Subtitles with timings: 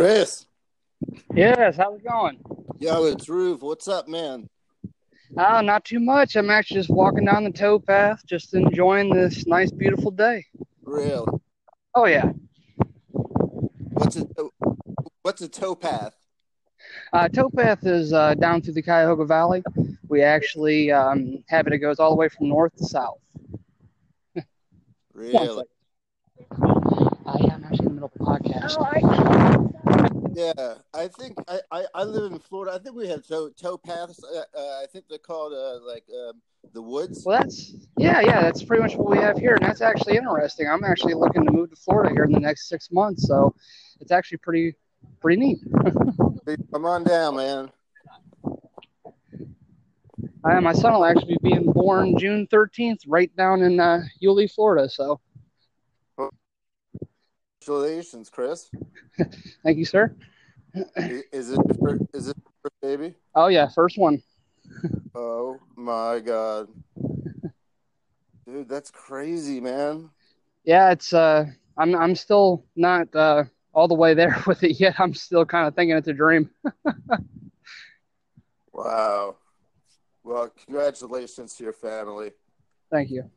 [0.00, 0.46] Chris.
[1.34, 2.40] Yes, how's it going?
[2.78, 3.60] Yo, it's Roof.
[3.60, 4.48] What's up, man?
[5.36, 6.36] Uh, not too much.
[6.36, 10.46] I'm actually just walking down the towpath, just enjoying this nice, beautiful day.
[10.84, 11.26] Really?
[11.94, 12.32] Oh yeah.
[13.10, 14.26] What's a
[15.20, 16.12] what's a towpath?
[17.12, 19.62] Uh, towpath is uh, down through the Cuyahoga Valley.
[20.08, 21.74] We actually um, have it.
[21.74, 23.20] It goes all the way from north to south.
[25.12, 25.64] Really?
[27.26, 29.69] Uh, I'm actually in the middle of a podcast.
[30.32, 32.74] Yeah, I think I, I, I live in Florida.
[32.74, 34.22] I think we have tow paths.
[34.22, 36.40] Uh, uh, I think they're called uh, like um,
[36.72, 37.24] the woods.
[37.24, 38.40] Well, that's yeah, yeah.
[38.40, 40.68] That's pretty much what we have here, and that's actually interesting.
[40.68, 43.54] I'm actually looking to move to Florida here in the next six months, so
[44.00, 44.74] it's actually pretty
[45.20, 45.58] pretty neat.
[46.72, 47.70] Come on down, man.
[50.42, 54.46] Uh, my son will actually be being born June 13th, right down in uh, Yulee,
[54.46, 54.88] Florida.
[54.88, 55.20] So,
[57.60, 58.70] Congratulations, Chris.
[59.62, 60.14] thank you, sir.
[60.96, 62.36] Is it fir- is it
[62.80, 63.14] baby?
[63.34, 64.22] Oh yeah, first one.
[65.12, 66.68] Oh my god,
[68.46, 70.10] dude, that's crazy, man.
[70.62, 75.00] Yeah, it's uh, I'm I'm still not uh all the way there with it yet.
[75.00, 76.48] I'm still kind of thinking it's a dream.
[78.72, 79.36] Wow.
[80.22, 82.30] Well, congratulations to your family.
[82.90, 83.28] Thank you.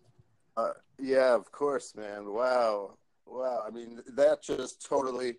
[0.55, 2.31] Uh, yeah, of course, man.
[2.31, 2.97] Wow.
[3.33, 3.63] Wow.
[3.65, 5.35] I mean, that just totally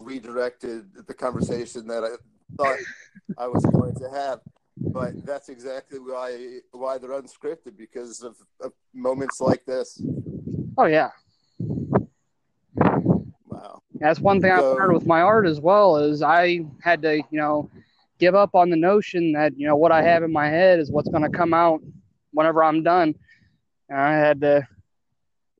[0.00, 2.16] redirected the conversation that I
[2.56, 2.78] thought
[3.38, 4.40] I was going to have.
[4.76, 10.00] But that's exactly why why they're unscripted because of, of moments like this.
[10.76, 11.10] Oh yeah,
[13.48, 13.82] Wow.
[13.94, 17.24] that's one thing So- learned with my art as well is I had to you
[17.38, 17.70] know
[18.18, 20.90] give up on the notion that you know what I have in my head is
[20.90, 21.80] what's going to come out
[22.32, 23.14] whenever I'm done.
[23.88, 24.66] And I had to.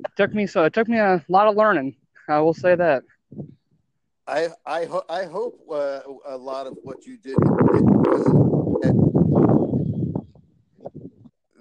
[0.00, 1.96] It took me so it took me a lot of learning.
[2.28, 3.02] I will say that.
[4.26, 7.36] I I ho- I hope uh, a lot of what you did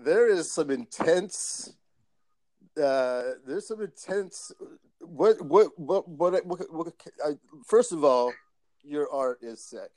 [0.07, 1.73] there is some intense
[2.81, 4.53] uh, there's some intense
[4.99, 6.93] what what what what, what, what
[7.25, 7.31] I,
[7.65, 8.33] first of all
[8.83, 9.91] your art is sick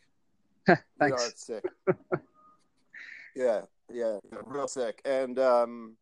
[1.01, 1.65] your art's sick
[3.37, 3.63] yeah
[3.93, 5.97] yeah real sick and um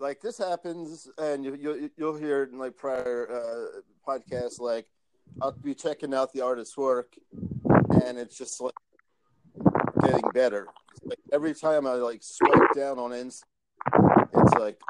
[0.00, 3.80] like this happens and you, you you'll hear in like prior uh
[4.10, 4.86] podcasts like
[5.40, 7.14] I'll be checking out the artist's work,
[8.04, 8.74] and it's just like
[10.02, 10.66] getting better.
[11.04, 13.42] Like every time I like swipe down on Insta,
[14.34, 14.80] it's like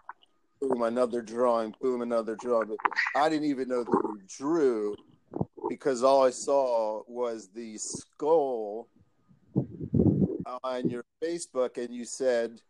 [0.60, 2.76] boom another drawing, boom another drawing.
[3.14, 4.96] I didn't even know you drew
[5.68, 8.88] because all I saw was the skull
[10.64, 12.60] on your Facebook, and you said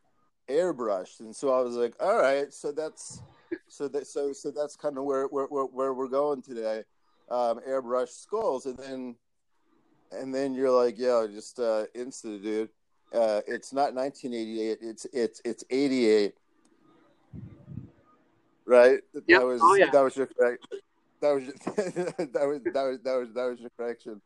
[0.51, 3.23] airbrushed, and so I was like, all right, so that's
[3.69, 6.85] so that so so that's kind of where where where, where we're going today
[7.31, 9.17] um, airbrush skulls, and then
[10.13, 12.69] and then you're like, yo, just uh, insta, dude.
[13.15, 14.79] Uh, it's not 1988.
[14.81, 16.35] It's it's it's 88.
[18.67, 19.01] Right.
[19.15, 19.25] Yep.
[19.27, 19.91] That was Oh, yeah.
[19.91, 20.67] that was your correct.
[21.21, 21.45] That was
[21.77, 24.21] that was that was that was that was your correction.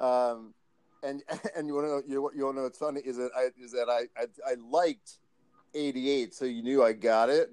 [0.00, 0.54] Um,
[1.02, 1.22] and
[1.56, 3.48] and you want to know you, you want to know what's funny is that I
[3.62, 5.18] is that I, I I liked
[5.74, 7.50] 88, so you knew I got it,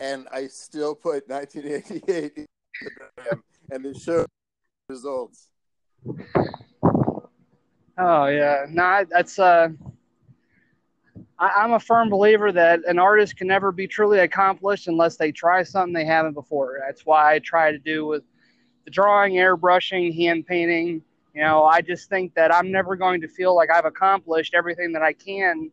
[0.00, 2.46] and I still put 1988
[3.70, 4.26] and it showed
[4.88, 5.48] results.
[7.98, 9.68] Oh yeah, no, that's uh,
[11.38, 15.32] I, I'm a firm believer that an artist can never be truly accomplished unless they
[15.32, 16.80] try something they haven't before.
[16.86, 18.22] That's why I try to do with
[18.84, 21.02] the drawing, airbrushing, hand painting.
[21.34, 24.92] You know, I just think that I'm never going to feel like I've accomplished everything
[24.92, 25.70] that I can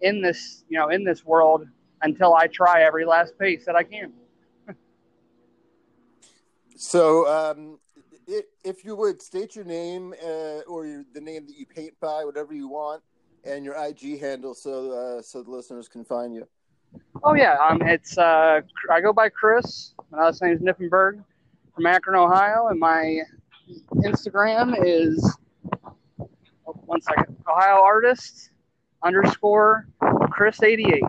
[0.00, 1.66] in this, you know, in this world
[2.02, 4.12] until I try every last piece that I can.
[6.76, 7.78] So, um,
[8.28, 11.94] i if you would state your name uh, or your, the name that you paint
[12.00, 13.02] by, whatever you want,
[13.44, 16.46] and your IG handle, so uh, so the listeners can find you.
[17.24, 19.94] Oh yeah, um, it's uh, I go by Chris.
[20.10, 21.24] My last name is Nippenberg
[21.74, 23.20] from Akron, Ohio, and my
[24.04, 25.36] Instagram is
[26.20, 28.50] oh, one second Ohio artist
[29.06, 29.86] underscore
[30.30, 31.04] Chris eighty eight.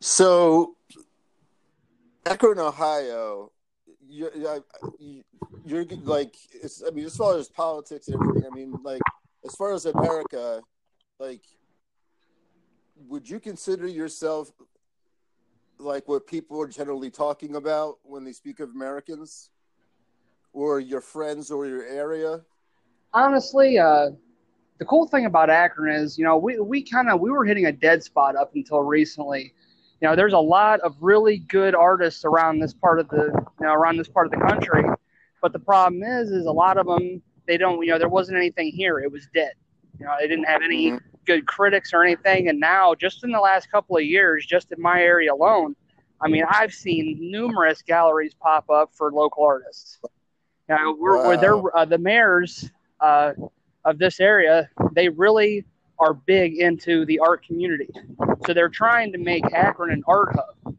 [0.00, 0.76] So,
[2.26, 3.52] Akron, Ohio,
[4.06, 4.30] you're,
[5.64, 6.34] you're like,
[6.86, 9.00] I mean, as far as politics and everything, I mean, like,
[9.46, 10.60] as far as America,
[11.18, 11.40] like,
[13.08, 14.50] would you consider yourself
[15.78, 19.50] like what people are generally talking about when they speak of Americans,
[20.52, 22.42] or your friends or your area?
[23.14, 24.10] Honestly, uh,
[24.78, 27.66] the cool thing about Akron is, you know, we we kind of we were hitting
[27.66, 29.54] a dead spot up until recently.
[30.02, 33.26] you know, there's a lot of really good artists around this part of the,
[33.60, 34.84] you know, around this part of the country.
[35.42, 38.38] But the problem is, is a lot of them, they don't, you know, there wasn't
[38.38, 38.98] anything here.
[39.00, 39.52] It was dead.
[39.98, 41.00] You know, they didn't have any Mhm.
[41.26, 42.48] good critics or anything.
[42.48, 45.76] And now, just in the last couple of years, just in my area alone,
[46.20, 49.98] I mean, I've seen numerous galleries pop up for local artists.
[50.68, 51.40] You know, we're, we're Wow.
[51.40, 52.70] they're, uh, the mayors
[53.04, 53.32] uh,
[53.84, 55.64] of this area, they really
[55.98, 57.88] are big into the art community.
[58.46, 60.74] So they're trying to make Akron an art hub.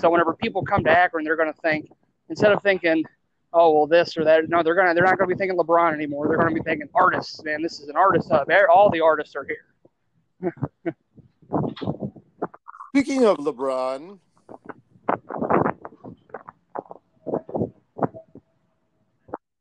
[0.00, 1.90] So whenever people come to Akron, they're going to think
[2.28, 3.04] instead of thinking,
[3.52, 5.94] "Oh, well, this or that," no, they're gonna they're not going to be thinking LeBron
[5.94, 6.28] anymore.
[6.28, 7.42] They're going to be thinking artists.
[7.42, 8.48] Man, this is an artist hub.
[8.72, 10.54] All the artists are here.
[12.90, 14.18] Speaking of LeBron,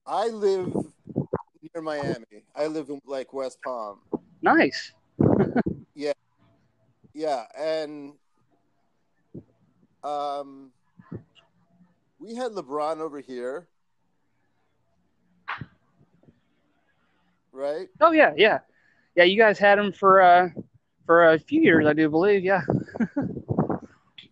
[0.06, 0.92] I live
[1.74, 2.26] near Miami.
[2.56, 4.00] I live in like West Palm.
[4.42, 4.92] Nice.
[5.94, 6.14] Yeah,
[7.14, 8.14] yeah, and
[10.06, 10.72] um,
[12.18, 13.68] we had LeBron over here,
[17.52, 17.88] right?
[18.00, 18.60] Oh yeah, yeah,
[19.16, 19.26] yeah.
[19.26, 20.50] You guys had him for uh
[21.06, 22.44] for a few years, I do believe.
[22.44, 22.62] Yeah.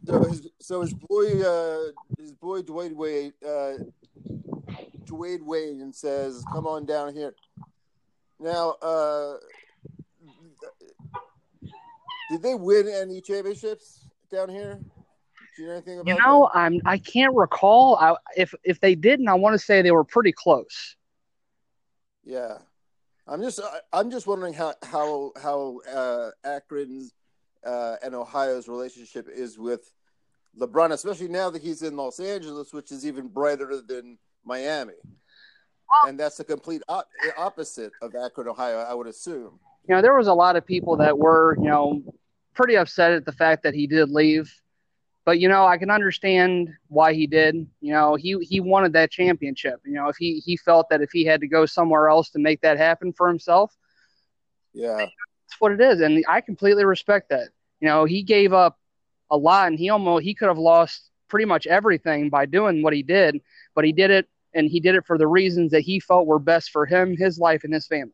[0.06, 3.74] So his, so his boy, uh, his boy Dwyane Wade, uh,
[5.10, 7.34] Dwyane Wade, and says, "Come on down here."
[8.40, 9.38] Now, uh,
[12.30, 14.80] did they win any championships down here?
[15.56, 16.08] Do you know anything about?
[16.08, 17.98] You know, I'm I can't recall.
[17.98, 20.96] I, if if they didn't, I want to say they were pretty close.
[22.24, 22.60] Yeah,
[23.28, 23.60] I'm just
[23.92, 27.14] I'm just wondering how how how uh, Akron's
[27.66, 29.92] uh, and Ohio's relationship is with
[30.58, 34.18] LeBron, especially now that he's in Los Angeles, which is even brighter than
[34.50, 34.94] Miami.
[35.92, 36.10] Oh.
[36.10, 37.08] And that's the complete op-
[37.38, 39.60] opposite of Akron, Ohio, I would assume.
[39.88, 42.04] You know, there was a lot of people that were, you know,
[42.54, 44.54] pretty upset at the fact that he did leave.
[45.26, 47.56] But you know, I can understand why he did.
[47.82, 49.80] You know, he he wanted that championship.
[49.86, 52.40] You know, if he he felt that if he had to go somewhere else to
[52.40, 53.76] make that happen for himself,
[54.74, 57.50] Yeah, that's what it is, and I completely respect that.
[57.80, 58.80] You know, he gave up
[59.30, 62.94] a lot, and he almost he could have lost pretty much everything by doing what
[62.94, 63.40] he did,
[63.76, 66.40] but he did it, and he did it for the reasons that he felt were
[66.40, 68.14] best for him, his life, and his family.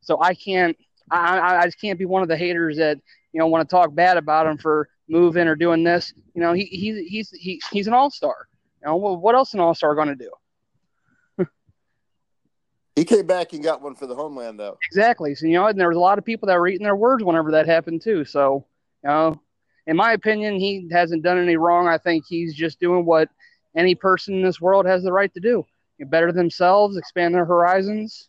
[0.00, 0.76] So I can't,
[1.10, 2.98] I I, I just can't be one of the haters that
[3.32, 6.12] you know want to talk bad about him for moving or doing this.
[6.34, 8.48] You know, he he he's he, he's an all star.
[8.82, 11.46] You know, what else an all star going to do?
[12.96, 14.78] he came back and got one for the homeland, though.
[14.90, 15.34] Exactly.
[15.36, 17.22] So you know, and there was a lot of people that were eating their words
[17.22, 18.24] whenever that happened too.
[18.24, 18.66] So,
[19.04, 19.40] you know,
[19.86, 21.86] in my opinion, he hasn't done any wrong.
[21.86, 23.28] I think he's just doing what
[23.76, 25.64] any person in this world has the right to do:
[25.98, 28.28] Get better themselves, expand their horizons.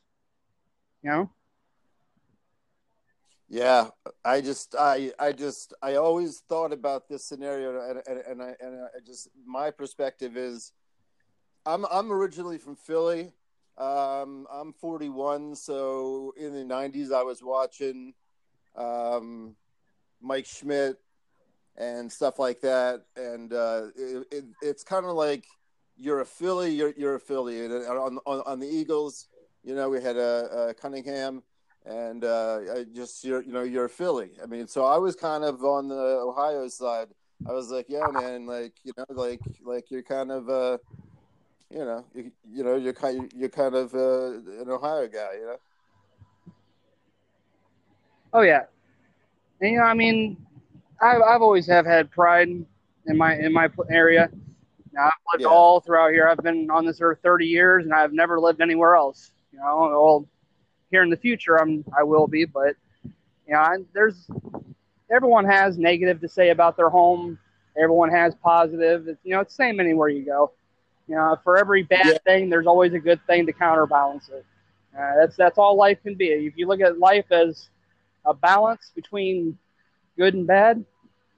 [1.02, 1.32] You know.
[3.50, 3.90] Yeah,
[4.26, 8.56] I just, I, I just, I always thought about this scenario, and and, and I,
[8.60, 10.72] and I just, my perspective is,
[11.64, 13.32] I'm, I'm originally from Philly.
[13.78, 18.16] Um, I'm 41, so in the 90s, I was watching,
[18.76, 19.56] um,
[20.20, 20.98] Mike Schmidt
[21.78, 25.46] and stuff like that, and uh, it, it, it's kind of like
[25.98, 29.28] you're a Philly, you're, you're a Philly, and on, on, on the Eagles,
[29.64, 31.44] you know, we had a, a Cunningham
[31.86, 34.32] and uh, I just you're you know you're a Philly.
[34.42, 37.10] I mean, so I was kind of on the Ohio side.
[37.48, 40.78] I was like, yeah, man, like you know, like like you're kind of uh,
[41.70, 45.46] you know, you, you know, you're kind you're kind of uh, an Ohio guy, you
[45.46, 45.58] know.
[48.34, 48.64] Oh yeah.
[49.60, 50.38] And, you know, I mean,
[51.04, 54.30] I've I've always have had pride in my in my area.
[54.94, 55.50] Now I've lived Yeah.
[55.50, 56.28] all throughout here.
[56.28, 59.32] I've been on this earth 30 years, and I've never lived anywhere else.
[59.52, 60.28] You know, well,
[60.92, 62.76] here in the future, I'm I will be, but
[63.48, 64.30] you know, I, there's
[65.12, 67.38] everyone has negative to say about their home.
[67.78, 69.08] Everyone has positive.
[69.08, 70.52] It's, you know, it's the same anywhere you go.
[71.08, 72.18] You know, for every bad Yeah.
[72.26, 74.46] thing, there's always a good thing to counterbalance it.
[74.98, 76.28] Uh, that's that's all life can be.
[76.30, 77.70] If you look at life as
[78.26, 79.58] a balance between
[80.18, 80.86] good and bad,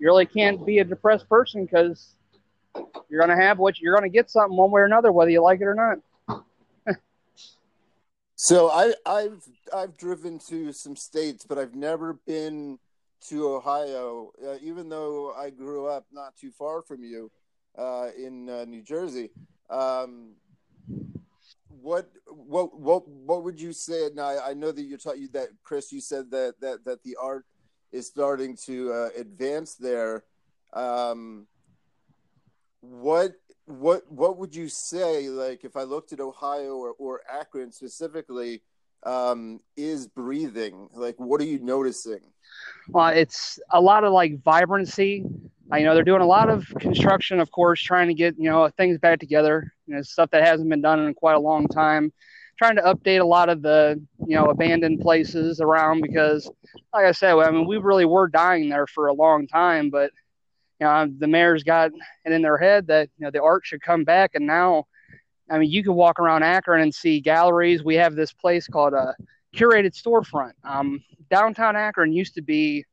[0.05, 2.13] you really can't be a depressed person because
[3.09, 5.31] you're going to have what you're going to get something one way or another, whether
[5.31, 6.37] you like it or not.
[8.37, 9.41] So I I've
[9.73, 12.77] I've driven to some states, but I've never been
[13.29, 14.33] to Ohio.
[14.45, 17.31] Uh, even though I grew up not too far from you
[17.77, 19.31] uh, in uh, New Jersey.
[19.69, 20.33] Um,
[21.81, 24.09] what what what what would you say?
[24.13, 25.93] Now I know that you taught you that Chris.
[25.93, 27.45] You said that that that the art
[27.95, 30.23] is starting to uh, advance there.
[30.73, 31.47] Um,
[32.81, 33.33] what
[33.65, 38.61] what what would you say like if i looked at ohio or, or akron specifically
[39.03, 42.21] um is breathing like what are you noticing
[42.89, 45.23] Well, it's a lot of like vibrancy.
[45.71, 48.49] uh, you know, they're doing a lot of construction, of course, trying to get you
[48.49, 49.73] know things back together.
[49.87, 52.13] You know, stuff that hasn't been done in quite a long time.
[52.57, 56.49] Trying to update a lot of the you know abandoned places around because,
[56.93, 60.11] like I said, I mean, we really were dying there for a long time, but
[60.79, 61.91] you know, the mayor's got
[62.23, 64.85] it in their head that you know the art should come back, and now,
[65.49, 67.83] I mean, you can walk around Akron and see galleries.
[67.83, 69.15] We have this place called a
[69.55, 70.53] curated storefront.
[70.63, 72.85] Um, downtown Akron used to be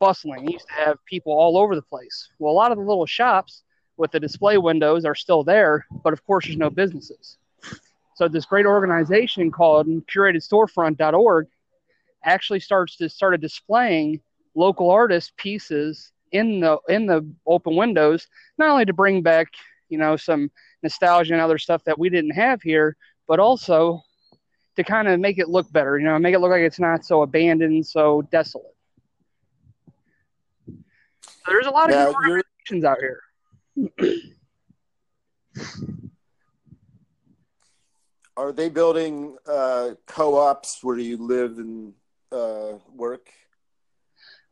[0.00, 0.48] bustling.
[0.48, 2.28] It used to have people all over the place.
[2.38, 3.62] Well, a lot of the little shops
[3.96, 7.38] with the display windows are still there, but of course, there's no businesses.
[8.14, 11.48] So this great organization called CuratedStorefront.org
[12.24, 14.20] actually starts to started displaying
[14.54, 19.48] local artist pieces in the in the open windows, not only to bring back
[19.88, 20.50] you know some
[20.82, 24.00] nostalgia and other stuff that we didn't have here, but also
[24.76, 25.98] to kind of make it look better.
[25.98, 28.66] You know, make it look like it's not so abandoned, so desolate.
[30.66, 33.20] So there's a lot of Now, organizations out here.
[38.36, 41.94] Are they building uh, co-ops where you live and
[42.32, 43.28] uh, work?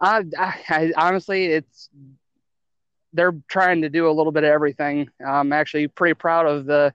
[0.01, 1.89] I, I, I honestly, it's
[3.13, 5.09] they're trying to do a little bit of everything.
[5.25, 6.95] I'm actually pretty proud of the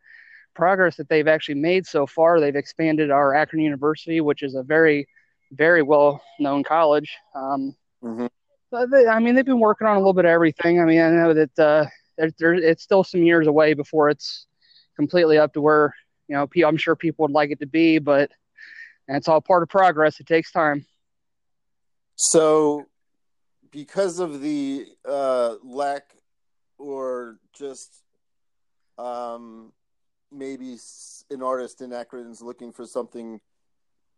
[0.56, 2.40] progress that they've actually made so far.
[2.40, 5.08] They've expanded our Akron University, which is a very,
[5.52, 7.16] very well-known college.
[7.36, 8.30] Um, Mhm.
[8.72, 10.80] but they, I mean, they've been working on a little bit of everything.
[10.82, 11.86] I mean, I know that uh,
[12.38, 14.48] there, it's still some years away before it's
[14.96, 15.94] completely up to where
[16.28, 18.32] you know I'm sure people would like it to be, but
[19.08, 20.20] it's all part of progress.
[20.20, 20.86] It takes time.
[22.16, 22.86] So,
[23.72, 26.04] because of the uh, lack
[26.78, 28.04] or just
[28.98, 29.72] um,
[30.32, 30.78] maybe
[31.30, 33.40] an artist in Akron is looking for something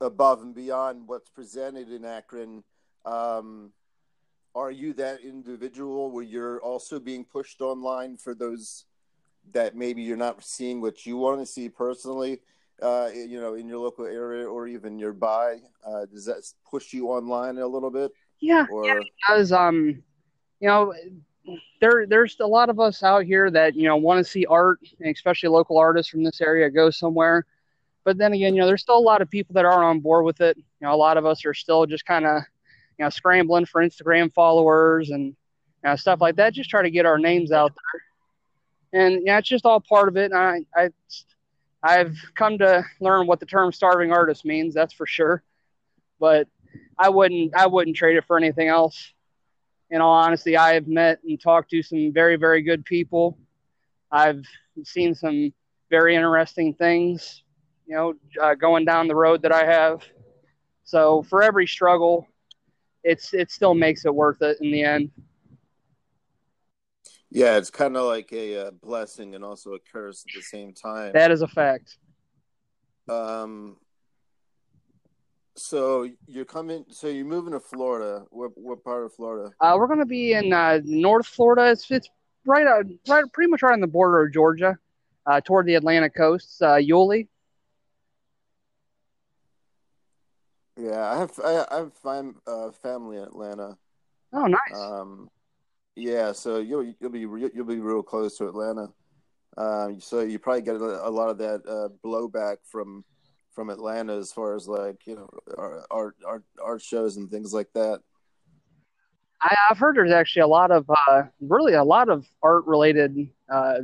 [0.02, 2.64] above and beyond what's presented in Akron,
[3.06, 3.72] um,
[4.56, 8.86] are you that individual where you're also being pushed online for those
[9.54, 12.42] that maybe you're not seeing what you want to see personally?
[12.82, 17.08] Uh, you know, in your local area or even nearby, uh, does that push you
[17.08, 18.12] online a little bit?
[18.40, 20.02] Yeah, Or because um,
[20.62, 20.94] you know,
[21.82, 24.80] there there's a lot of us out here that you know want to see art,
[25.06, 27.46] especially local artists from this area go somewhere.
[28.06, 30.26] But then again, you know, there's still a lot of people that aren't on board
[30.26, 30.58] with it.
[30.58, 32.44] You know, a lot of us are still just kind of
[32.98, 35.36] you know scrambling for Instagram followers and you
[35.84, 38.02] know, stuff like that, just try to get our names out there.
[38.94, 40.32] And yeah, it's just all part of it.
[40.32, 40.90] And I I
[41.82, 44.74] I've come to learn what the term starving artist means.
[44.74, 45.44] That's for sure.
[46.20, 46.48] But
[46.98, 49.14] I wouldn't I wouldn't trade it for anything else.
[49.92, 53.38] In all honesty, I have met and talked to some very very good people.
[54.12, 54.44] I've
[54.84, 55.54] seen some
[55.90, 57.44] very interesting things,
[57.88, 60.04] you know, uh, going down the road that I have.
[60.84, 62.28] So for every struggle,
[63.04, 65.12] it's it still makes it worth it in the end.
[67.30, 70.74] Yeah, it's kind of like a, uh blessing and also a curse at the same
[70.74, 71.14] time.
[71.14, 71.98] That is a fact.
[73.08, 73.78] Um,
[75.56, 76.86] so you're coming.
[76.90, 78.26] So you're moving to Florida.
[78.30, 79.52] What what part of Florida?
[79.60, 81.72] Uh, we're going to be in uh, North Florida.
[81.72, 82.10] It's, it's
[82.46, 84.78] right, uh, right, pretty much right on the border of Georgia,
[85.26, 86.62] uh, toward the Atlantic coast.
[86.62, 87.28] Uh, Yulee.
[90.78, 93.78] Yeah, I have I, I have fam, uh, family in Atlanta.
[94.32, 94.60] Oh, nice.
[94.74, 95.30] Um,
[96.00, 98.88] yeah, so you'll you'll be re- you'll be real close to Atlanta.
[99.58, 103.04] Um, so you probably get a, lot of that uh, blowback from
[103.52, 105.30] from Atlanta as far as like you know
[105.92, 108.00] art art art, shows and things like that.
[109.42, 113.30] I, I've heard there's actually a lot of, uh, really a lot of art related
[113.50, 113.80] uh,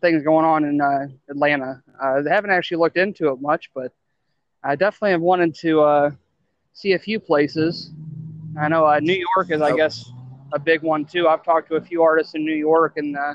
[0.00, 1.82] things going on in uh, Atlanta.
[2.00, 3.92] I haven't actually looked into it much, but
[4.62, 6.10] I definitely have wanted to uh,
[6.72, 7.90] see a few places.
[8.58, 9.76] I know uh, New York is, I Oh.
[9.76, 10.12] guess,
[10.52, 11.26] a big one too.
[11.28, 13.34] I've talked to a few artists in New York, and uh,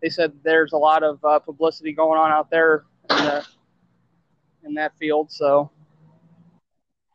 [0.00, 3.46] they said there's a lot of uh, publicity going on out there in, the,
[4.64, 5.30] in that field.
[5.30, 5.70] So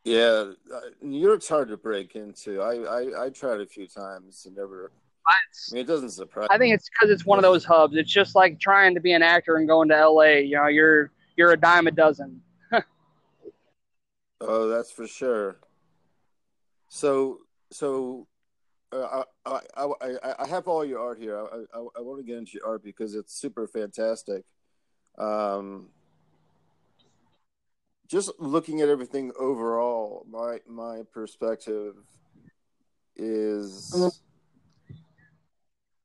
[0.04, 2.60] Yeah, uh, New York's hard to break into.
[2.60, 4.92] I I, I tried a few times and never.
[5.26, 5.34] I,
[5.72, 6.48] mean, it doesn't surprise.
[6.48, 6.54] Me.
[6.54, 7.94] I think it's because it's one of those hubs.
[7.96, 10.38] It's just like trying to be an actor and going to LA.
[10.38, 12.40] You know, you're you're a dime a dozen.
[14.42, 15.58] Oh, that's for sure.
[16.90, 17.38] So,
[17.70, 18.26] so
[18.92, 21.38] uh, I, I, I, I have all your art here.
[21.38, 24.44] I, I, I want to get into your art because it's super fantastic.
[25.16, 25.90] Um,
[28.08, 31.94] just looking at everything overall, my my perspective
[33.14, 33.94] is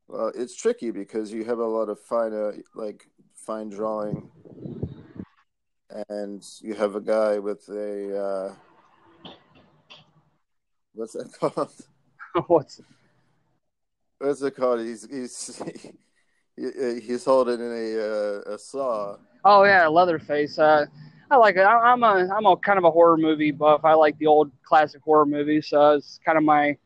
[0.08, 4.30] well, it's tricky because you have a lot of fine, uh, like fine drawing,
[6.10, 8.56] and you have a guy with a uh,
[10.96, 11.72] what's that called?
[12.48, 12.82] What's
[14.18, 14.82] what's it called?
[14.82, 15.62] He's he's
[16.58, 19.18] he, he's holding a uh, a saw.
[19.46, 20.60] Oh yeah, Leatherface.
[20.60, 20.86] Uh,
[21.32, 21.62] I like it.
[21.62, 23.86] I, I'm a I'm a kind of a horror movie buff.
[23.86, 25.68] I like the old classic horror movies.
[25.70, 26.78] So it's kind of my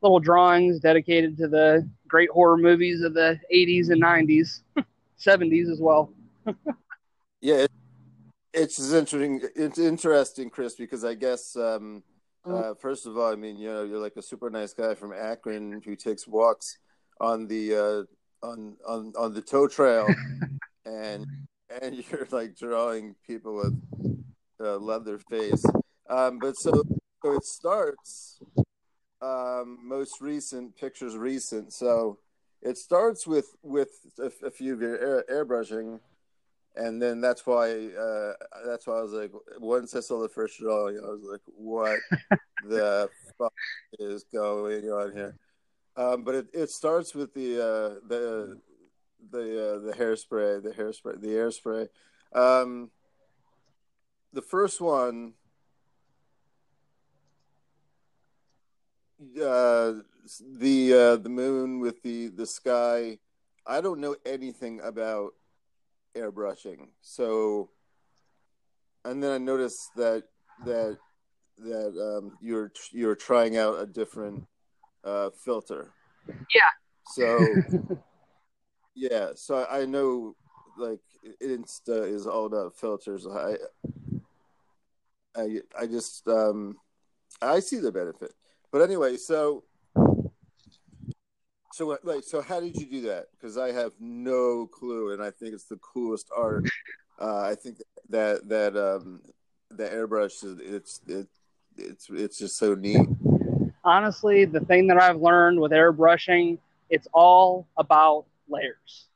[0.00, 4.62] little drawings dedicated to the great horror movies of the 80s and 90s,
[5.20, 6.12] 70s as well.
[7.40, 7.70] yeah, it,
[8.54, 9.40] it's interesting.
[9.54, 12.02] It's interesting, Chris, because I guess um,
[12.44, 15.12] uh, first of all, I mean, you know, you're like a super nice guy from
[15.12, 16.78] Akron who takes walks
[17.20, 17.74] on the
[18.42, 20.06] uh, on on on the tow trail,
[20.84, 21.26] and
[21.82, 24.24] and you're like drawing people with
[24.60, 25.64] uh, leather face.
[26.08, 26.82] Um, but so
[27.22, 28.40] so it starts
[29.20, 31.72] um, most recent pictures recent.
[31.72, 32.18] So
[32.62, 36.00] it starts with with a, a few of your air, airbrushing,
[36.78, 38.32] and then that's why uh,
[38.64, 41.98] that's why I was like, once I saw the first drawing, I was like, what
[42.68, 43.52] the fuck
[43.98, 45.36] is going on here?
[45.96, 48.60] Um, but it, it starts with the uh, the
[49.30, 51.88] the uh, the hairspray, the hairspray, the airspray.
[52.32, 52.90] Um,
[54.32, 55.34] the first one
[59.42, 59.94] uh,
[60.40, 63.18] the uh, the moon with the the sky.
[63.66, 65.34] I don't know anything about
[66.16, 67.70] airbrushing, so
[69.04, 70.24] and then I noticed that
[70.64, 70.98] that
[71.58, 74.46] that um, you're you're trying out a different
[75.04, 75.92] uh, filter.
[76.54, 76.70] Yeah.
[77.06, 77.54] So
[78.94, 80.36] yeah, so I, know
[80.76, 81.00] like
[81.42, 83.26] Insta is all about filters.
[83.26, 83.56] I
[85.36, 86.76] I I just um
[87.40, 88.32] I see the benefit.
[88.70, 89.64] But anyway, so
[91.78, 93.26] so like so how did you do that?
[93.32, 96.66] Because I have no clue, and I think it's the coolest art.
[97.20, 99.20] Uh, I think that that um,
[99.70, 101.28] the airbrush is it's it,
[101.76, 103.06] it's it's just so neat.
[103.84, 106.58] Honestly, the thing that I've learned with airbrushing,
[106.90, 109.06] it's all about layers.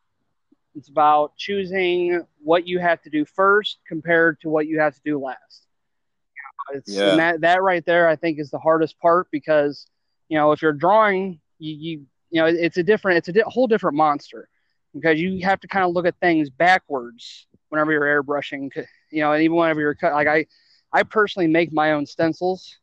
[0.76, 5.00] It's about choosing what you have to do first compared to what you have to
[5.04, 5.66] do last.
[6.72, 7.10] It's, yeah.
[7.10, 9.86] And that, that right there, I think, is the hardest part because,
[10.28, 13.44] you know, if you're drawing, you, you, you know, it's a different, it's a di-
[13.46, 14.48] whole different monster
[14.94, 18.70] because you have to kind of look at things backwards whenever you're airbrushing,
[19.10, 20.12] you know, and even whenever you're cut.
[20.12, 20.46] Like I,
[20.92, 22.78] I personally make my own stencils.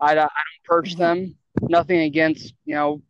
[0.00, 0.30] I, I don't
[0.64, 1.34] purchase them.
[1.62, 3.02] Nothing against, you know,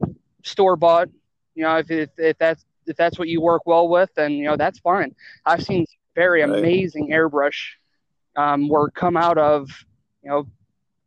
[0.43, 1.09] store bought.
[1.55, 4.45] You know, if, if, if that's if that's what you work well with, then you
[4.45, 5.15] know that's fine.
[5.47, 6.59] I've seen very right.
[6.59, 7.57] amazing airbrush
[8.37, 9.71] um, work come out of
[10.25, 10.47] you know,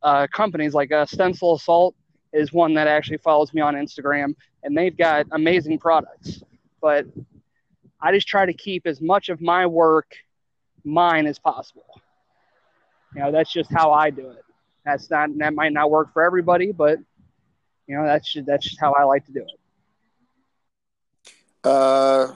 [0.04, 1.96] uh, companies like uh, Stencil Assault
[2.34, 4.36] is one that actually follows me on Instagram,
[4.68, 6.44] and they've got amazing products.
[6.82, 7.06] But
[8.02, 10.14] I just try to keep as much of my work
[10.84, 12.02] mine as possible.
[13.16, 14.44] You know, that's just how I do it.
[14.86, 17.00] That's not that might not work for everybody, but
[17.88, 19.60] you know, that's just, that's just how I like to do it.
[21.64, 22.36] Uh,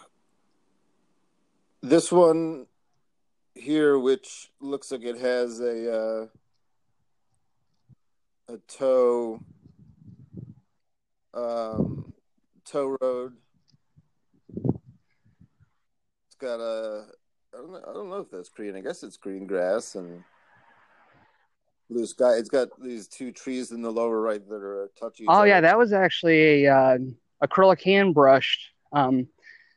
[1.82, 2.66] this one
[3.56, 6.28] here, which looks like it has a uh,
[8.48, 9.42] a toe
[11.34, 12.11] um,
[12.72, 13.34] tow road.
[16.28, 17.06] It's got a
[17.54, 18.76] I don't know, I don't know if that's green.
[18.76, 20.24] I guess it's green grass and
[21.90, 22.36] blue sky.
[22.36, 25.26] It's got these two trees in the lower right that are touching.
[25.30, 26.98] Oh yeah, that was actually a uh,
[27.44, 28.72] acrylic hand brushed.
[28.94, 29.28] Um,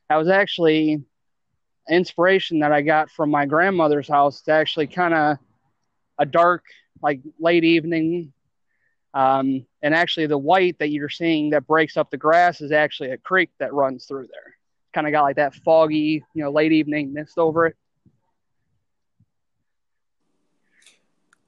[0.09, 1.03] that was actually
[1.91, 4.39] inspiration that I got from my grandmother's house.
[4.39, 5.39] It's actually kind of
[6.19, 6.63] a dark,
[7.03, 8.33] like late evening
[9.15, 13.11] um, and actually, the white that you're seeing that breaks up the grass is actually
[13.11, 14.57] a creek that runs through there.
[14.93, 17.77] Kind of got like that foggy, you know, late evening mist over it.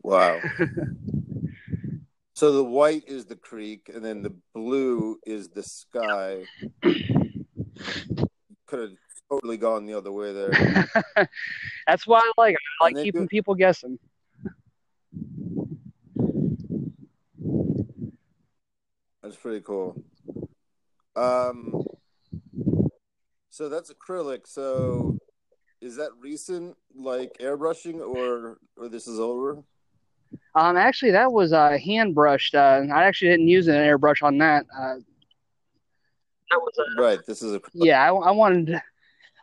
[0.01, 0.41] Wow.
[2.35, 6.45] so the white is the creek, and then the blue is the sky.
[6.83, 8.93] Could have
[9.29, 10.89] totally gone the other way there.
[11.89, 12.61] That's why I like it.
[12.81, 13.99] I like keeping people guessing.
[19.27, 20.01] That's pretty cool.
[21.17, 21.85] Um,
[23.51, 24.47] so that's acrylic.
[24.47, 25.19] So
[25.81, 29.65] is that recent, like airbrushing, or or this is over?
[30.55, 32.55] Um, actually, that was uh, hand brushed.
[32.55, 34.65] Uh, I actually didn't use an airbrush on that.
[34.73, 34.95] Uh,
[36.49, 37.19] that was a, right.
[37.27, 38.01] This is a yeah.
[38.01, 38.81] I, I wanted.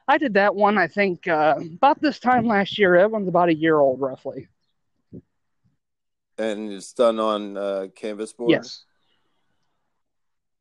[0.07, 0.77] I did that one.
[0.77, 2.97] I think uh, about this time last year.
[2.99, 4.47] That one's about a year old, roughly.
[6.37, 8.51] And it's done on uh, canvas board.
[8.51, 8.85] Yes.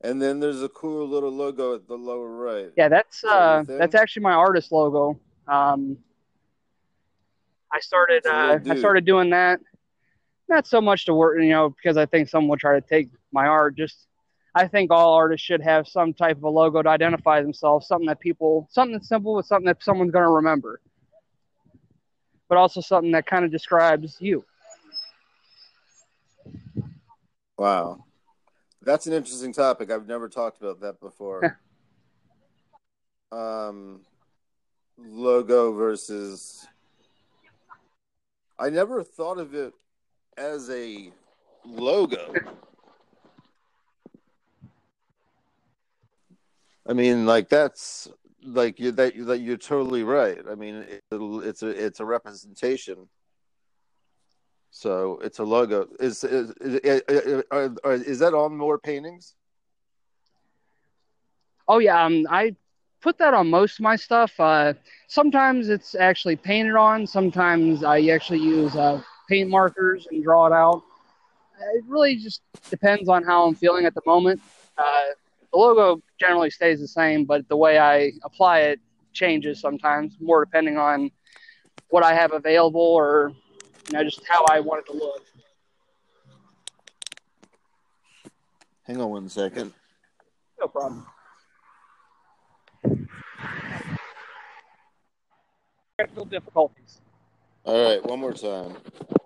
[0.02, 2.70] And then there's a cool little logo at the lower right.
[2.76, 5.18] Yeah, that's uh, that's actually my artist logo.
[5.46, 5.98] Um,
[7.72, 9.60] I started uh, I started doing that.
[10.48, 13.08] Not so much to work, you know, because I think someone will try to take
[13.32, 13.76] my art.
[13.76, 14.08] Just
[14.54, 18.08] I think all artists should have some type of a logo to identify themselves, something
[18.08, 20.80] that people, something that's simple, with something that someone's going to remember,
[22.48, 24.44] but also something that kind of describes you.
[27.56, 28.04] Wow,
[28.84, 29.90] that's an interesting topic.
[29.90, 31.58] I've never talked about that before.
[33.32, 34.00] um,
[34.98, 36.66] logo versus.
[38.58, 39.72] I never thought of it
[40.36, 41.10] as a
[41.64, 42.34] logo.
[46.86, 48.08] I mean, like that's
[48.44, 50.38] like you that that you're totally right.
[50.50, 53.08] I mean, it, it's a it's a representation.
[54.74, 55.86] So it's a logo.
[56.00, 59.34] Is is is, is, is that on more paintings?
[61.68, 62.56] Oh yeah, um, I
[63.02, 64.32] put that on most of my stuff.
[64.40, 64.72] Uh,
[65.08, 67.06] sometimes it's actually painted on.
[67.06, 70.82] Sometimes I actually use uh, paint markers and draw it out.
[71.74, 74.40] It really just depends on how I'm feeling at the moment.
[74.78, 75.12] Uh,
[75.52, 78.80] the logo generally stays the same, but the way I apply it
[79.12, 81.10] changes sometimes, more depending on
[81.90, 83.32] what I have available or
[83.88, 85.22] you know just how I want it to look.
[88.84, 89.72] Hang on one second.
[90.60, 91.06] No problem.
[95.98, 97.00] Technical difficulties.
[97.64, 98.74] All right, one more time.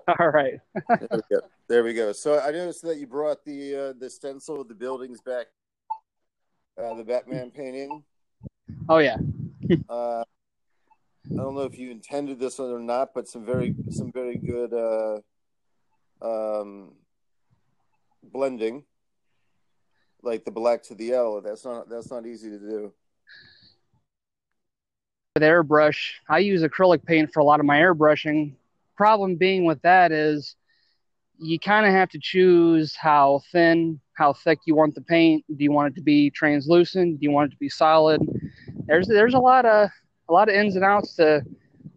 [0.21, 0.61] All right.
[0.89, 1.41] there, we go.
[1.69, 2.13] there we go.
[2.13, 5.47] So I noticed that you brought the uh, the stencil of the buildings back
[6.83, 8.03] uh, the Batman painting.
[8.89, 9.17] Oh yeah.
[9.89, 10.25] uh,
[11.33, 14.73] I don't know if you intended this or not, but some very some very good
[14.73, 15.19] uh,
[16.23, 16.93] um,
[18.23, 18.85] blending,
[20.23, 21.41] like the black to the yellow.
[21.41, 22.93] That's not that's not easy to do.
[25.35, 28.55] With airbrush, I use acrylic paint for a lot of my airbrushing.
[28.97, 30.55] Problem being with that is
[31.39, 35.45] you kind of have to choose how thin, how thick you want the paint.
[35.49, 37.19] Do you want it to be translucent?
[37.21, 38.23] Do you want it to be solid?
[38.87, 39.91] There's there's a lot of
[40.29, 41.43] a lot of ins and outs to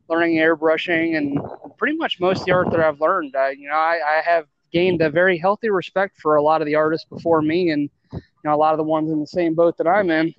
[0.10, 1.38] learning airbrushing, and
[1.78, 4.46] pretty much most of the art that I've learned, uh, you know, I, I have
[4.72, 8.22] gained a very healthy respect for a lot of the artists before me, and you
[8.44, 10.34] know, a lot of the ones in the same boat that I'm in,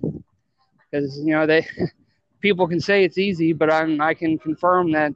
[0.90, 1.66] because you know they
[2.40, 5.12] people can say it's easy, but I'm I can confirm that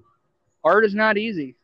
[0.65, 1.57] art is not easy.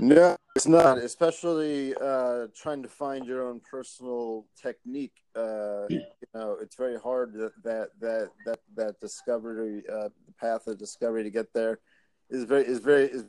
[0.00, 0.96] No, it's not.
[0.96, 5.22] Especially uh, trying to find your own personal technique.
[5.36, 6.00] Uh, you
[6.34, 11.22] know, it's very hard that that that that, that discovery, uh, the path of discovery
[11.22, 11.80] to get there,
[12.30, 13.04] is very is very.
[13.04, 13.26] Is,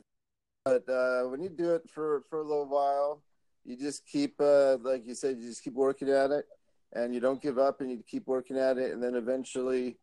[0.64, 3.22] but uh, when you do it for for a little while,
[3.64, 6.46] you just keep, uh, like you said, you just keep working at it,
[6.94, 9.98] and you don't give up, and you keep working at it, and then eventually,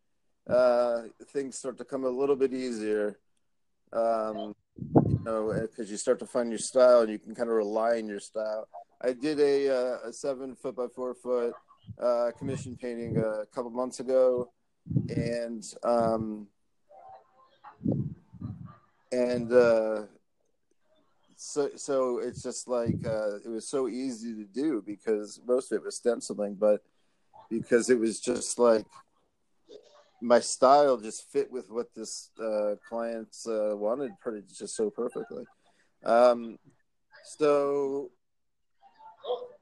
[0.48, 3.18] uh, things start to come a little bit easier.
[3.92, 4.54] Um,
[5.08, 7.98] you know, because you start to find your style and you can kind of rely
[7.98, 8.68] on your style.
[9.02, 11.54] I did a, uh, a seven foot by four foot
[12.02, 14.52] uh, commission painting a couple months ago,
[15.10, 16.48] and um,
[19.12, 20.02] and uh,
[21.36, 25.78] so so it's just like uh, it was so easy to do because most of
[25.78, 26.82] it was stenciling, but
[27.50, 28.86] because it was just like
[30.22, 35.46] my style just fit with what this uh, clients uh, wanted pretty just so perfectly.
[36.04, 36.58] Um,
[37.24, 38.12] so,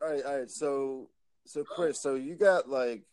[0.02, 0.50] all right, all right.
[0.50, 1.10] So,
[1.46, 3.04] so Chris, so you got like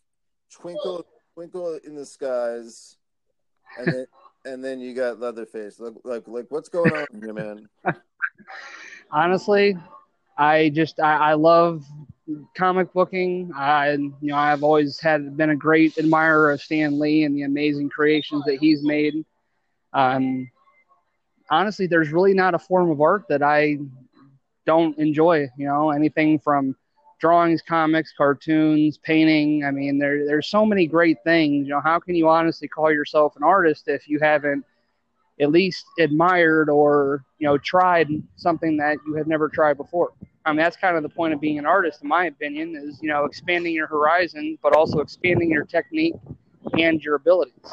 [0.51, 2.97] twinkle, twinkle in the skies,
[3.79, 4.07] and then
[4.45, 5.81] and then you got Leatherface.
[5.81, 7.69] Like, like, like, what's going on here, man?
[9.11, 9.77] Honestly,
[10.37, 11.85] I just I, I love
[12.57, 13.51] comic booking.
[13.55, 17.43] I, you know, I've always had been a great admirer of Stan Lee and the
[17.43, 19.25] amazing creations that he's made.
[19.93, 20.51] Um,
[21.51, 23.79] honestly, there's really not a form of art that I
[24.67, 25.49] don't enjoy.
[25.57, 26.77] You know, anything from
[27.21, 29.65] drawings, comics, cartoons, painting.
[29.65, 31.67] I mean, there there's so many great things.
[31.67, 34.65] You know, how can you honestly call yourself an artist if you haven't
[35.41, 40.13] at least admired or you know tried something that you had never tried before?
[40.47, 43.01] I mean, that's kind of the point of being an artist, in my opinion, is
[43.03, 46.15] you know expanding your horizon, but also expanding your technique
[46.79, 47.73] and your abilities.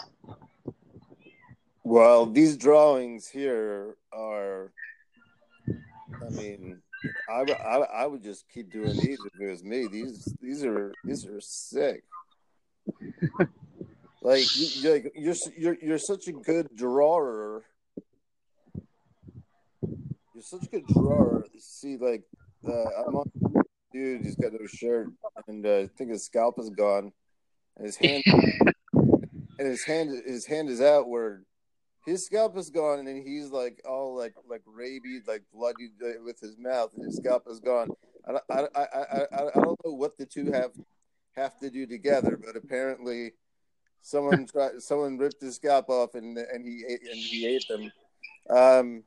[1.83, 4.71] Well, these drawings here are,
[5.67, 6.79] I mean,
[7.27, 9.87] I, I, I would just keep doing these if it was me.
[9.87, 12.03] These these are these are sick.
[14.21, 17.63] like you, like you're you're you're such a good drawer.
[19.81, 21.45] You're such a good drawer.
[21.57, 22.23] See, like
[22.67, 23.31] uh, I'm on
[23.91, 24.21] dude.
[24.21, 25.09] He's got no shirt,
[25.47, 27.11] and uh, I think his scalp is gone,
[27.77, 28.23] and his hand
[28.93, 31.45] and his hand his hand is outward.
[32.05, 36.23] His scalp is gone, and then he's like all like like rabied, like bloody uh,
[36.23, 37.89] with his mouth, and his scalp is gone.
[38.27, 40.71] I, I, I, I, I don't know what the two have
[41.35, 43.33] have to do together, but apparently
[44.01, 47.91] someone tried, someone ripped his scalp off and and he ate, and he ate them.
[48.49, 49.03] Um,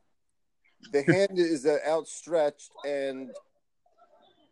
[0.91, 3.31] the hand is outstretched, and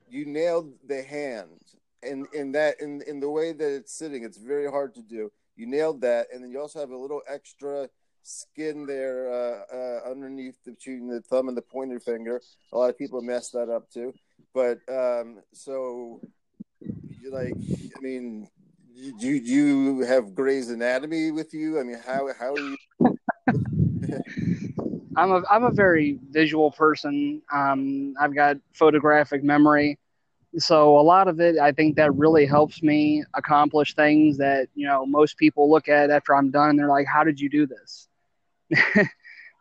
[0.09, 1.61] you nailed the hand,
[2.01, 5.31] and in that in in the way that it's sitting, it's very hard to do.
[5.55, 7.89] You nailed that, and then you also have a little extra
[8.23, 12.41] skin there uh, uh, underneath the, between the thumb and the pointer finger.
[12.71, 14.13] A lot of people mess that up too.
[14.53, 16.21] But um, so,
[16.79, 18.47] you're like, I mean,
[19.19, 21.79] do you have Gray's Anatomy with you?
[21.79, 22.77] I mean, how how are you?
[25.15, 27.41] I'm a I'm a very visual person.
[27.51, 29.97] Um, I've got photographic memory,
[30.57, 34.87] so a lot of it, I think that really helps me accomplish things that you
[34.87, 36.75] know most people look at after I'm done.
[36.75, 38.07] They're like, "How did you do this?"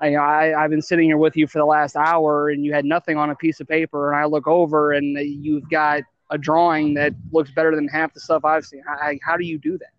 [0.00, 2.84] I, I I've been sitting here with you for the last hour, and you had
[2.84, 6.94] nothing on a piece of paper, and I look over, and you've got a drawing
[6.94, 8.82] that looks better than half the stuff I've seen.
[8.88, 9.92] I, how do you do that?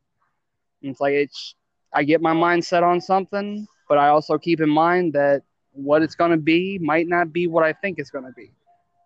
[0.82, 1.56] And it's like it's
[1.93, 6.02] I get my mind set on something, but I also keep in mind that what
[6.02, 8.52] it's going to be might not be what I think it's going to be.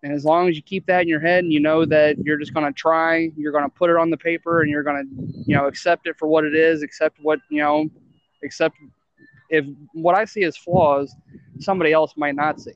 [0.03, 2.37] And as long as you keep that in your head and you know that you're
[2.37, 5.03] just going to try, you're going to put it on the paper and you're going
[5.03, 7.89] to, you know, accept it for what it is, accept what, you know,
[8.43, 8.77] accept
[9.49, 11.13] if what I see as flaws,
[11.59, 12.73] somebody else might not see.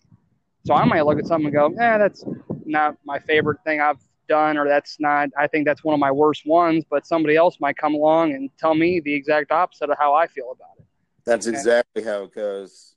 [0.66, 2.24] So I might look at something and go, "Yeah, that's
[2.66, 3.98] not my favorite thing I've
[4.32, 7.60] done or that's not I think that's one of my worst ones, but somebody else
[7.60, 10.86] might come along and tell me the exact opposite of how I feel about it.
[11.26, 11.58] That's okay?
[11.58, 12.96] exactly how it goes.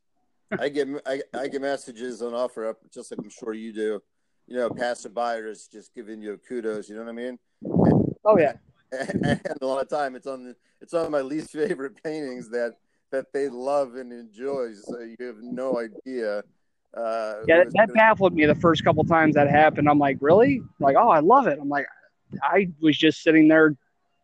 [0.59, 4.01] I get I, I get messages on OfferUp just like I'm sure you do.
[4.47, 6.89] You know, passer buyers just giving you kudos.
[6.89, 7.39] You know what I mean?
[7.63, 8.55] And, oh yeah.
[8.93, 12.49] And, and a lot of time it's on the, it's on my least favorite paintings
[12.51, 12.75] that
[13.11, 14.73] that they love and enjoy.
[14.75, 16.43] So you have no idea
[16.97, 19.89] uh, yeah, that, that baffled me the first couple times that happened.
[19.89, 20.63] I'm like, really?
[20.79, 21.59] Like, oh, I love it.
[21.61, 21.87] I'm like,
[22.43, 23.77] I was just sitting there,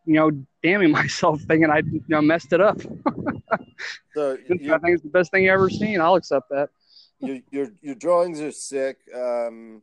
[0.04, 0.30] you know,
[0.62, 2.80] damning myself, thinking I, you know, messed it up.
[4.14, 6.00] so I think it's the best thing you ever seen.
[6.00, 6.70] I'll accept that.
[7.18, 8.98] your your your drawings are sick.
[9.14, 9.82] Um,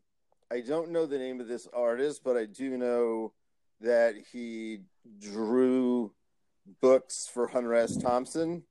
[0.49, 3.33] I don't know the name of this artist, but I do know
[3.81, 4.79] that he
[5.19, 6.13] drew
[6.81, 7.97] books for Hunter S.
[7.97, 8.63] Thompson.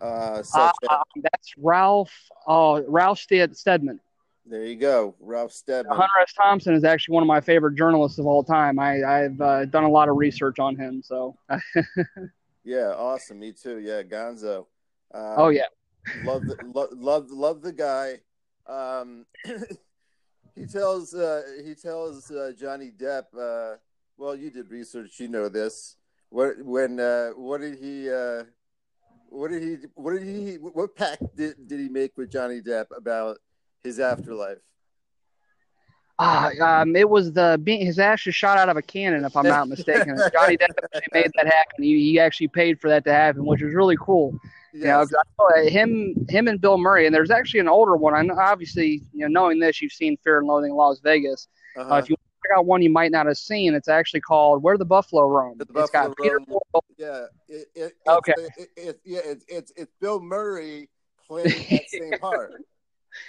[0.00, 0.72] Uh, uh,
[1.16, 2.12] that's Ralph.
[2.46, 4.00] Uh, Ralph Steadman.
[4.46, 5.94] There you go, Ralph Steadman.
[5.94, 6.32] Hunter S.
[6.32, 8.78] Thompson is actually one of my favorite journalists of all time.
[8.78, 11.02] I, have uh, done a lot of research on him.
[11.04, 11.36] So.
[12.64, 13.40] yeah, awesome.
[13.40, 13.78] Me too.
[13.78, 14.66] Yeah, Gonzo.
[15.12, 15.66] Um, oh yeah.
[16.24, 18.20] love the lo- love love the guy.
[18.66, 19.26] Um,
[20.54, 23.24] he tells uh, he tells uh, Johnny Depp.
[23.38, 23.76] Uh,
[24.16, 25.20] well, you did research.
[25.20, 25.96] You know this.
[26.30, 28.10] What when uh, what did he?
[28.10, 28.44] Uh,
[29.30, 29.76] what did he?
[29.94, 30.54] What did he?
[30.54, 33.38] What pact did, did he make with Johnny Depp about
[33.84, 34.58] his afterlife?
[36.20, 39.68] Ah, um, it was the his ashes shot out of a cannon, if I'm not
[39.68, 40.16] mistaken.
[40.32, 41.84] Johnny Depp actually made that happen.
[41.84, 44.36] He, he actually paid for that to happen, which was really cool.
[44.74, 45.08] Yes.
[45.10, 48.14] You know, him, him, and Bill Murray, and there's actually an older one.
[48.14, 51.48] I know, obviously, you know, knowing this, you've seen Fear and Loathing in Las Vegas.
[51.76, 51.94] Uh-huh.
[51.94, 52.16] Uh, if you
[52.48, 55.58] check out one you might not have seen, it's actually called "Where the Buffalo Roam."
[55.58, 56.82] The it's Buffalo got Peter Roam.
[56.96, 58.34] Yeah, it, it, okay.
[58.56, 60.88] It, it, yeah, it's it's it's Bill Murray
[61.26, 62.52] playing that same part.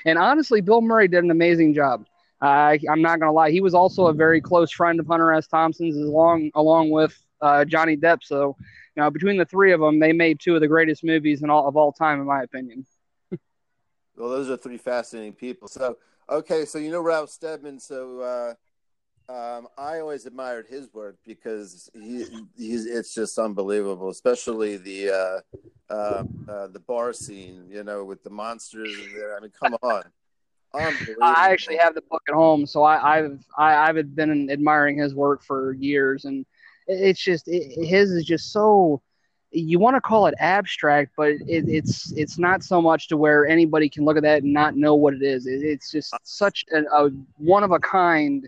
[0.05, 2.05] And honestly, Bill Murray did an amazing job.
[2.41, 5.47] Uh, I'm not gonna lie; he was also a very close friend of Hunter S.
[5.47, 8.23] Thompson's, along along with uh, Johnny Depp.
[8.23, 8.55] So,
[8.95, 11.49] you know, between the three of them, they made two of the greatest movies in
[11.49, 12.85] all of all time, in my opinion.
[14.17, 15.67] well, those are three fascinating people.
[15.67, 15.97] So,
[16.29, 17.79] okay, so you know Ralph Steadman.
[17.79, 18.53] So, uh,
[19.29, 22.25] um, I always admired his work because he
[22.57, 28.23] he's it's just unbelievable, especially the uh, uh, uh, the bar scene, you know, with
[28.23, 29.37] the monsters there.
[29.37, 30.03] I mean, come on.
[30.73, 35.15] I actually have the book at home, so I, have I, I've been admiring his
[35.15, 36.45] work for years, and
[36.87, 39.01] it's just it, his is just so
[39.51, 43.47] you want to call it abstract, but it, it's it's not so much to where
[43.47, 45.47] anybody can look at that and not know what it is.
[45.47, 48.47] It, it's just such a, a one of a kind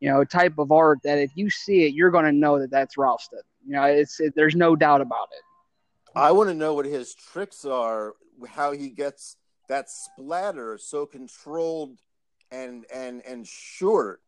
[0.00, 2.70] you know, type of art that if you see it, you're going to know that
[2.70, 3.40] that's Ralston.
[3.66, 5.42] You know, it's it, there's no doubt about it.
[6.18, 8.14] I want to know what his tricks are,
[8.48, 9.36] how he gets
[9.68, 11.98] that splatter so controlled
[12.50, 14.22] and and and short.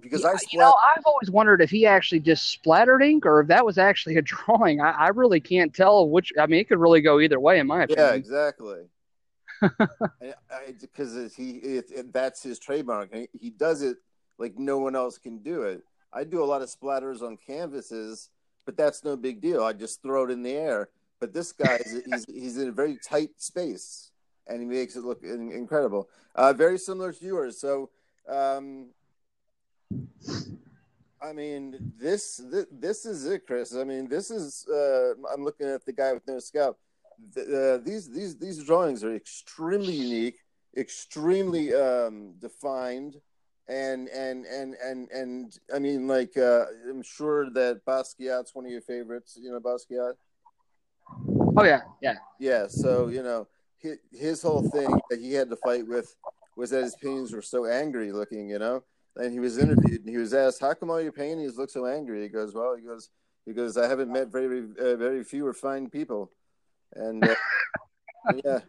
[0.00, 3.26] Because yeah, I, splat- you know, I've always wondered if he actually just splattered ink
[3.26, 4.80] or if that was actually a drawing.
[4.80, 6.32] I, I really can't tell which.
[6.40, 8.06] I mean, it could really go either way, in my opinion.
[8.06, 8.84] Yeah, exactly.
[10.80, 13.14] Because he, it, it, that's his trademark.
[13.38, 13.98] He does it
[14.40, 15.82] like no one else can do it.
[16.12, 18.30] I do a lot of splatters on canvases,
[18.64, 19.62] but that's no big deal.
[19.62, 20.88] I just throw it in the air.
[21.20, 24.10] But this guy is he's he's in a very tight space,
[24.48, 26.08] and he makes it look incredible.
[26.34, 27.60] Uh, very similar to yours.
[27.60, 27.90] So
[28.28, 28.90] Um,
[31.22, 33.74] I mean, this, this this is it, Chris.
[33.74, 34.66] I mean, this is.
[34.68, 36.78] Uh, I'm looking at the guy with no scalp.
[37.34, 40.38] The, uh, these these these drawings are extremely unique,
[40.76, 43.20] extremely um, defined,
[43.70, 48.72] and and and and and I mean, like uh, I'm sure that Basquiat's one of
[48.72, 49.38] your favorites.
[49.40, 50.14] You know Basquiat.
[51.56, 52.66] Oh yeah, yeah, yeah.
[52.68, 53.46] So you know
[53.78, 56.14] his, his whole thing that he had to fight with
[56.56, 58.50] was that his paintings were so angry looking.
[58.50, 58.82] You know
[59.16, 61.86] and he was interviewed and he was asked, "How come all your paintings look so
[61.86, 63.10] angry?" He goes, "Well, he goes
[63.46, 66.30] because I haven't met very uh, very few refined people,"
[66.94, 67.34] and uh,
[68.44, 68.60] yeah,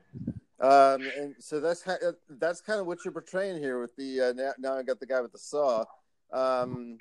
[0.61, 1.83] um, and so that's
[2.29, 5.05] that's kind of what you're portraying here with the uh, now, now I got the
[5.05, 5.83] guy with the saw.
[6.31, 6.97] Um,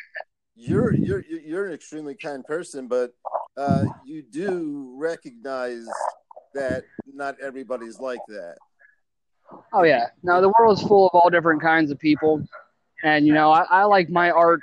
[0.57, 3.12] you're you're you're an extremely kind person, but
[3.57, 5.87] uh, you do recognize
[6.55, 8.57] that not everybody's like that.
[9.73, 12.42] Oh yeah, no, the world is full of all different kinds of people.
[13.03, 14.61] And you know, I, I like my art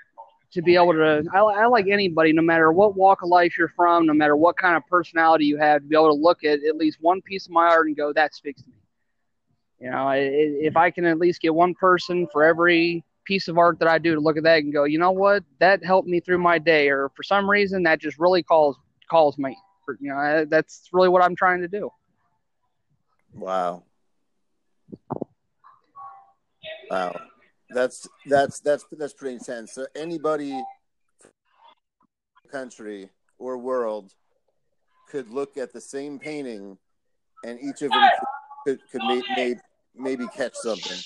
[0.52, 1.24] to be able to.
[1.34, 4.58] I, I like anybody, no matter what walk of life you're from, no matter what
[4.58, 7.46] kind of personality you have, to be able to look at at least one piece
[7.46, 8.76] of my art and go, "That speaks to me."
[9.80, 13.80] You know, if I can at least get one person for every piece of art
[13.80, 16.20] that I do to look at that and go, you know what, that helped me
[16.20, 18.78] through my day, or for some reason that just really calls
[19.10, 19.56] calls me.
[20.02, 21.90] You know, that's really what I'm trying to do.
[23.34, 23.84] Wow.
[26.90, 27.14] Wow
[27.70, 29.74] that's that's that's that's pretty intense.
[29.74, 30.62] So anybody,
[32.52, 34.14] country or world,
[35.10, 36.78] could look at the same painting,
[37.44, 38.10] and each of them
[38.66, 39.56] could could, may, may,
[39.98, 40.98] maybe catch something.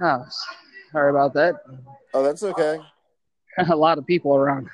[0.00, 0.24] Oh,
[0.92, 1.56] sorry about that.
[2.14, 2.78] Oh, that's okay.
[3.70, 4.68] A lot of people around.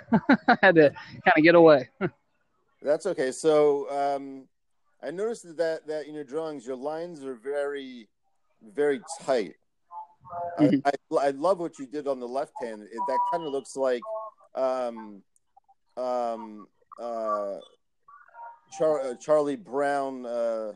[0.49, 1.89] I had to kind of get away.
[2.83, 3.33] That's okay.
[3.33, 4.47] So um,
[5.03, 8.09] I noticed that that in your drawings, your lines are very,
[8.63, 9.55] very tight.
[10.59, 10.87] Mm-hmm.
[10.87, 12.83] I, I, I, love what you did on the left hand.
[12.83, 14.01] It, that kind of looks like
[14.55, 15.23] um,
[15.97, 16.67] um,
[17.01, 17.57] uh,
[18.77, 20.73] Char- uh, Charlie Brown, uh,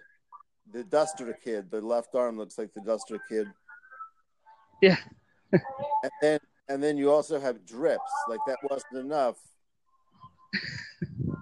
[0.72, 1.70] the Duster Kid.
[1.70, 3.46] The left arm looks like the Duster Kid.
[4.83, 4.96] Yeah.
[5.52, 8.12] and then and then you also have drips.
[8.28, 9.37] Like that wasn't enough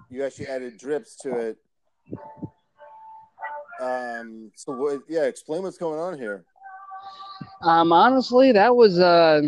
[0.09, 1.57] you actually added drips to it.
[3.79, 6.43] Um, so what, yeah, explain what's going on here.
[7.61, 9.41] Um, honestly, that was uh,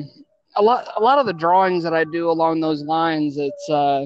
[0.56, 0.88] a lot.
[0.96, 4.06] A lot of the drawings that I do along those lines, it's uh,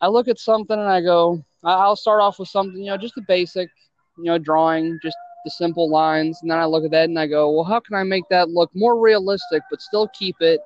[0.00, 3.16] I look at something and I go, I'll start off with something, you know, just
[3.16, 3.68] a basic,
[4.18, 7.26] you know, drawing, just the simple lines, and then I look at that and I
[7.26, 10.60] go, well, how can I make that look more realistic, but still keep it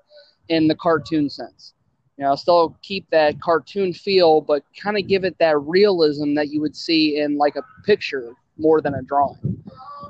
[0.48, 1.74] in the cartoon sense?
[2.20, 6.50] you know, still keep that cartoon feel, but kind of give it that realism that
[6.50, 9.64] you would see in like a picture more than a drawing.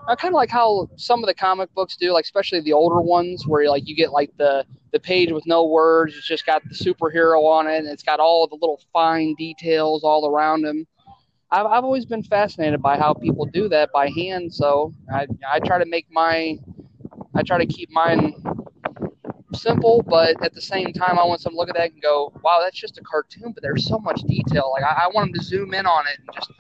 [0.08, 3.00] I kind of like how some of the comic books do, like especially the older
[3.00, 6.62] ones, where like you get like the the page with no words, it's just got
[6.64, 10.86] the superhero on it, and it's got all the little fine details all around him.
[11.50, 15.60] I've I've always been fascinated by how people do that by hand, so I I
[15.60, 16.58] try to make my
[17.34, 18.34] I try to keep mine
[19.54, 22.60] simple, but at the same time, I want some look at that and go, wow,
[22.62, 24.72] that's just a cartoon, but there's so much detail.
[24.72, 26.50] Like I, I want them to zoom in on it and just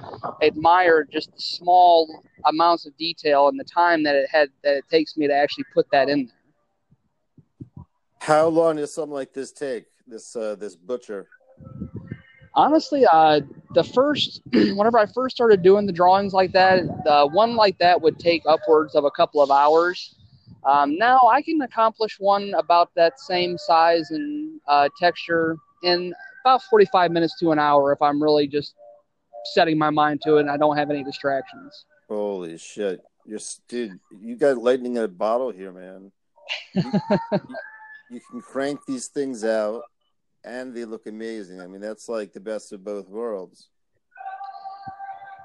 [0.42, 4.84] admire just the small amounts of detail and the time that it had that it
[4.90, 6.36] takes me to actually put that in there.
[8.20, 9.86] How long does something like this take?
[10.06, 11.28] This uh, this butcher.
[12.54, 13.40] Honestly, uh,
[13.74, 18.00] the first whenever I first started doing the drawings like that, the one like that
[18.00, 20.16] would take upwards of a couple of hours
[20.64, 26.12] um, now I can accomplish one about that same size and uh, texture in
[26.44, 28.74] about 45 minutes to an hour if I'm really just
[29.52, 31.86] setting my mind to it and I don't have any distractions.
[32.08, 33.00] Holy shit.
[33.26, 36.12] You're, dude, you got lightning in a bottle here, man.
[36.74, 37.56] You, you,
[38.10, 39.82] you can crank these things out
[40.44, 41.60] and they look amazing.
[41.60, 43.68] I mean, that's like the best of both worlds.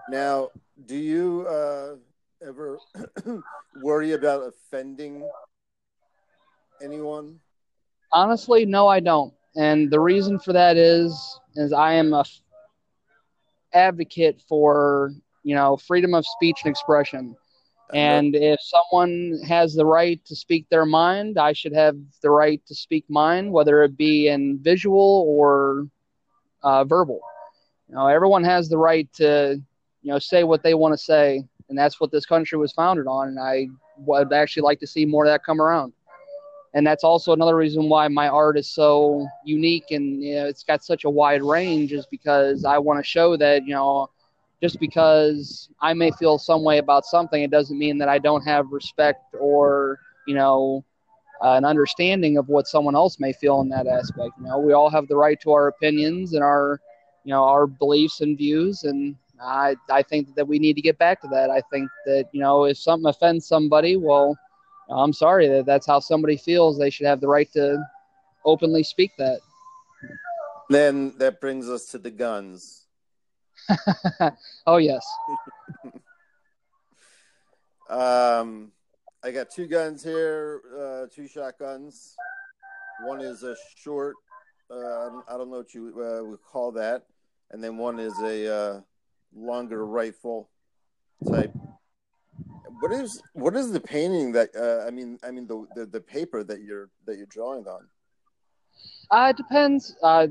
[0.09, 0.49] Now,
[0.85, 1.95] do you uh,
[2.41, 2.77] ever
[3.81, 5.27] worry about offending
[6.81, 7.39] anyone?
[8.11, 9.33] Honestly, no, I don't.
[9.55, 12.41] And the reason for that is, is I am a f-
[13.73, 15.11] advocate for
[15.43, 17.35] you know freedom of speech and expression.
[17.93, 22.61] And if someone has the right to speak their mind, I should have the right
[22.65, 25.87] to speak mine, whether it be in visual or
[26.63, 27.21] uh, verbal.
[27.87, 29.61] You know, everyone has the right to,
[30.01, 33.07] you know, say what they want to say, and that's what this country was founded
[33.07, 33.29] on.
[33.29, 35.93] And I would actually like to see more of that come around.
[36.73, 40.63] And that's also another reason why my art is so unique and you know, it's
[40.63, 44.09] got such a wide range, is because I want to show that you know
[44.61, 48.43] just because I may feel some way about something, it doesn't mean that I don't
[48.43, 50.83] have respect or you know
[51.41, 54.31] uh, an understanding of what someone else may feel in that aspect.
[54.37, 56.81] You know, we all have the right to our opinions and our
[57.23, 60.97] you know our beliefs and views, and I I think that we need to get
[60.97, 61.49] back to that.
[61.49, 64.37] I think that you know if something offends somebody, well,
[64.89, 66.77] I'm sorry that that's how somebody feels.
[66.77, 67.83] They should have the right to
[68.45, 69.39] openly speak that.
[70.69, 72.85] Then that brings us to the guns.
[74.67, 75.05] oh yes.
[77.89, 78.71] um,
[79.23, 82.15] I got two guns here, uh, two shotguns.
[83.03, 84.15] One is a short.
[84.69, 87.05] Uh, I don't know what you uh, would call that,
[87.51, 88.81] and then one is a uh,
[89.35, 90.49] longer rifle
[91.29, 91.53] type.
[92.79, 95.17] What is what is the painting that uh, I mean?
[95.23, 97.87] I mean the, the the paper that you're that you're drawing on.
[99.11, 99.95] Uh, it depends.
[100.01, 100.27] Uh,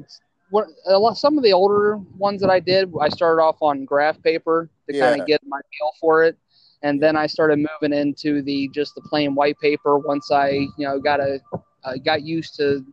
[0.51, 3.85] what a lot, some of the older ones that I did, I started off on
[3.85, 5.09] graph paper to Yeah.
[5.11, 6.37] kind of get my feel for it,
[6.83, 10.71] and then I started moving into the just the plain white paper once I you
[10.79, 11.41] know got a
[11.85, 12.85] uh, got used to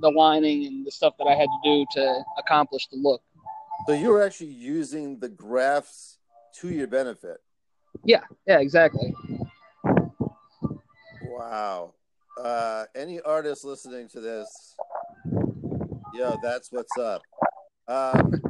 [0.00, 3.22] the lining and the stuff that I had to do to accomplish the look.
[3.90, 6.18] So you're actually using the graphs
[6.60, 7.38] to your benefit.
[8.04, 9.12] Yeah, yeah, exactly.
[11.24, 11.94] Wow.
[12.40, 14.76] Uh, any artist listening to this,
[16.14, 17.22] yo, that's what's up.
[17.88, 18.40] Um,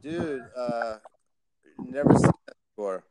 [0.00, 0.98] dude, uh,
[1.84, 3.02] never seen that before.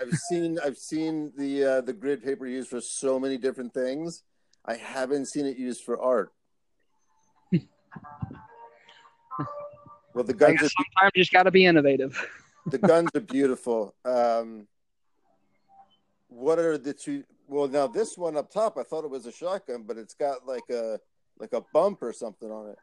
[0.00, 4.22] I've seen I've seen the uh, the grid paper used for so many different things.
[4.64, 6.32] I haven't seen it used for art.
[10.14, 12.26] well, the guns are sometimes you just got to be innovative.
[12.66, 13.94] the guns are beautiful.
[14.04, 14.66] Um,
[16.28, 17.24] what are the two?
[17.48, 20.46] Well, now this one up top, I thought it was a shotgun, but it's got
[20.46, 20.98] like a
[21.38, 22.78] like a bump or something on it.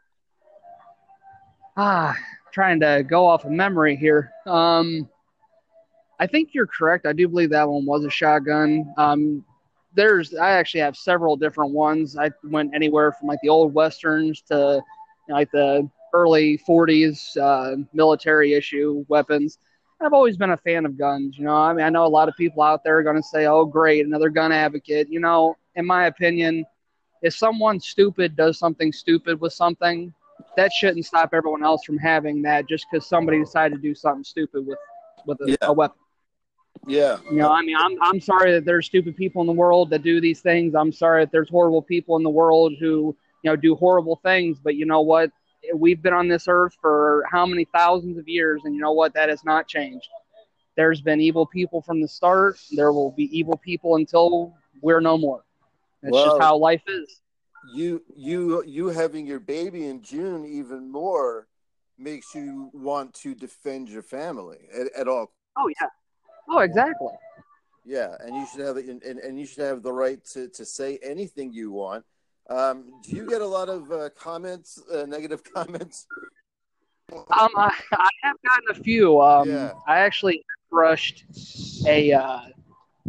[1.77, 2.15] Ah,
[2.51, 4.31] trying to go off of memory here.
[4.45, 5.07] Um,
[6.19, 7.05] I think you're correct.
[7.05, 8.93] I do believe that one was a shotgun.
[8.97, 9.45] Um,
[9.95, 12.17] there's, I actually have several different ones.
[12.17, 14.81] I went anywhere from like the old westerns to
[15.27, 19.59] you know, like the early 40s uh, military issue weapons.
[20.01, 21.37] I've always been a fan of guns.
[21.37, 23.23] You know, I mean, I know a lot of people out there are going to
[23.23, 26.65] say, "Oh, great, another gun advocate." You know, in my opinion,
[27.21, 30.13] if someone stupid does something stupid with something,
[30.55, 34.23] that shouldn't stop everyone else from having that just because somebody decided to do something
[34.23, 34.77] stupid with
[35.25, 35.57] with a, Yeah.
[35.63, 35.97] a weapon.
[36.87, 39.89] Yeah, You know, I mean, I'm I'm sorry that there's stupid people in the world
[39.89, 40.73] that do these things.
[40.75, 44.59] I'm sorry that there's horrible people in the world who you know do horrible things.
[44.63, 45.31] But you know what?
[45.75, 49.13] We've been on this earth for how many thousands of years, and you know what?
[49.13, 50.07] That has not changed.
[50.75, 52.57] There's been evil people from the start.
[52.71, 55.43] There will be evil people until we're no more.
[56.01, 57.21] That's Well- just how life is.
[57.73, 61.47] you you you having your baby in June even more
[61.97, 65.31] makes you want to defend your family at, at all.
[65.57, 65.87] Oh yeah.
[66.49, 67.11] Oh, exactly.
[67.85, 70.65] Yeah, and you should have and, and, and you should have the right to, to
[70.65, 72.05] say anything you want.
[72.49, 76.07] Um, do you get a lot of uh, comments, uh, negative comments?
[77.11, 79.21] Um, I, I have gotten a few.
[79.21, 79.73] Um, Yeah.
[79.87, 81.25] I actually brushed
[81.85, 82.39] a uh,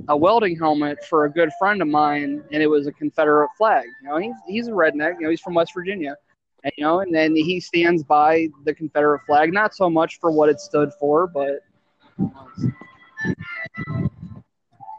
[0.09, 3.87] a welding helmet for a good friend of mine, and it was a Confederate flag.
[4.03, 5.15] You know, he's he's a redneck.
[5.19, 6.17] You know, he's from West Virginia,
[6.65, 10.31] and you know, and then he stands by the Confederate flag, not so much for
[10.31, 11.61] what it stood for, but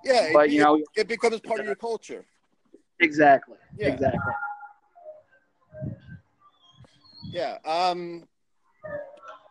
[0.04, 2.26] Yeah, but it, you know, it becomes part of your culture.
[3.00, 3.88] exactly, Yeah.
[3.88, 4.34] exactly.
[7.32, 7.58] Yeah.
[7.66, 8.28] Um.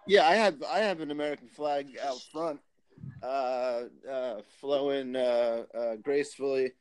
[0.07, 2.61] Yeah, I have I have an American flag out front,
[3.23, 6.73] uh, uh, flowing uh, uh, gracefully,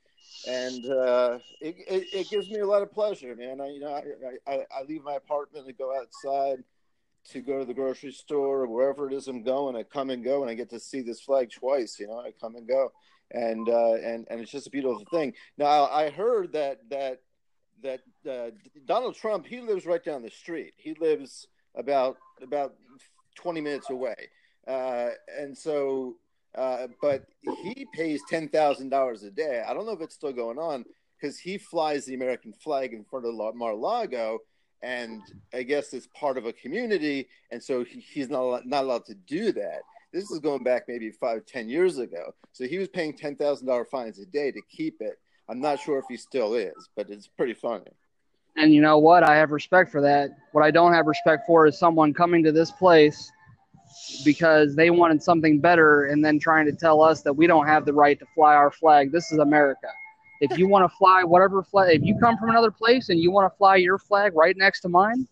[0.48, 3.62] and uh, it, it it gives me a lot of pleasure, man.
[3.62, 6.64] I you know I, I I leave my apartment and go outside
[7.32, 9.76] to go to the grocery store or wherever it is I'm going.
[9.76, 12.00] I come and go, and I get to see this flag twice.
[12.00, 12.92] You know, I come and go,
[13.32, 15.34] and uh, and and it's just a beautiful thing.
[15.58, 17.22] Now I heard that that
[17.84, 18.52] that uh,
[18.86, 20.74] Donald Trump he lives right down the street.
[20.78, 22.76] He lives about about
[23.36, 24.16] twenty minutes away,
[24.68, 26.16] uh, and so
[26.56, 27.26] uh, but
[27.64, 29.64] he pays ten thousand dollars a day.
[29.68, 30.86] I don't know if it's still going on
[31.20, 34.40] because he flies the American flag in front of La- Mar-a-Lago,
[34.82, 35.22] and
[35.54, 39.16] I guess it's part of a community, and so he, he's not not allowed to
[39.16, 39.82] do that.
[40.12, 42.34] This is going back maybe five, ten years ago.
[42.52, 45.20] So he was paying ten thousand dollar fines a day to keep it.
[45.50, 47.92] I'm not sure if he still is, but it's pretty funny.
[48.56, 49.24] And you know what?
[49.24, 50.30] I have respect for that.
[50.52, 53.32] What I don't have respect for is someone coming to this place
[54.24, 57.86] because they wanted something better and then trying to tell us that we don't have
[57.86, 59.12] the right to fly our flag.
[59.12, 59.88] This is America.
[60.40, 63.32] If you want to fly whatever flag, if you come from another place and you
[63.32, 65.28] want to fly your flag right next to mine,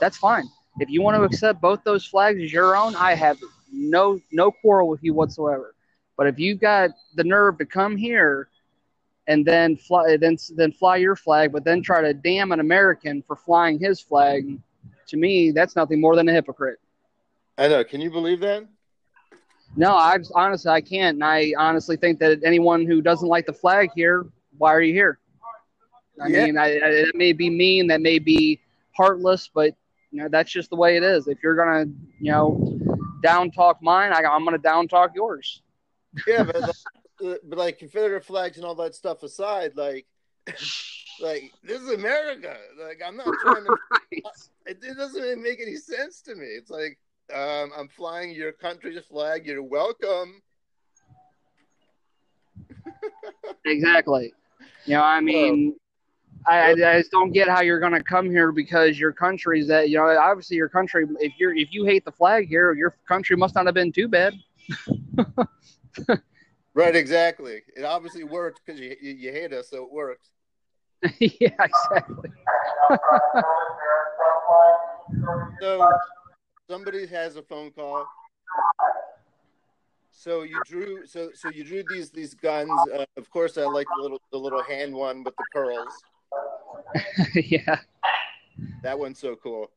[0.00, 0.48] that's fine.
[0.80, 3.38] If you want to accept both those flags as your own, I have
[3.70, 5.74] no no quarrel with you whatsoever.
[6.16, 8.48] But if you've got the nerve to come here
[9.28, 13.22] and then fly then then fly your flag, but then try to damn an American
[13.22, 14.58] for flying his flag,
[15.06, 16.80] to me that's nothing more than a hypocrite.
[17.58, 17.84] I know.
[17.84, 18.66] Can you believe that?
[19.76, 21.16] No, I honestly I can't.
[21.16, 24.26] And I honestly think that anyone who doesn't like the flag here,
[24.56, 25.18] why are you here?
[26.20, 26.46] I Yeah.
[26.46, 28.60] mean, I, I, it may be mean, that may be
[28.96, 29.74] heartless, but
[30.10, 31.28] you know that's just the way it is.
[31.28, 31.84] If you're gonna,
[32.18, 32.78] you know,
[33.22, 35.62] down talk mine, I, I'm gonna down talk yours.
[36.26, 36.56] Yeah, but
[37.20, 40.06] but like Confederate flags and all that stuff aside, like,
[41.20, 42.56] like this is America.
[42.80, 43.76] Like I'm not trying to.
[44.66, 46.46] It, it doesn't even make any sense to me.
[46.46, 46.98] It's like
[47.34, 49.46] um, I'm flying your country's flag.
[49.46, 50.42] You're welcome.
[53.64, 54.32] Exactly.
[54.86, 55.76] You know, I mean,
[56.46, 59.68] I, I, I just don't get how you're going to come here because your country's
[59.68, 61.06] that you know obviously your country.
[61.20, 64.08] If you're if you hate the flag here, your country must not have been too
[64.08, 64.34] bad.
[66.78, 67.62] Right, exactly.
[67.76, 70.30] It obviously worked because you, you you hate us, so it works.
[71.18, 72.30] yeah, exactly.
[75.60, 75.90] So
[76.70, 78.06] somebody has a phone call.
[80.12, 82.70] So you drew so so you drew these these guns.
[82.94, 85.94] Uh, of course, I like the little the little hand one with the curls.
[87.34, 87.80] yeah.
[88.84, 89.72] That one's so cool.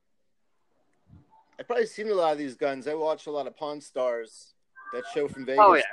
[1.59, 2.87] I've probably seen a lot of these guns.
[2.87, 4.53] I watch a lot of Pawn Stars.
[4.93, 5.63] That show from Vegas.
[5.65, 5.83] Oh yeah.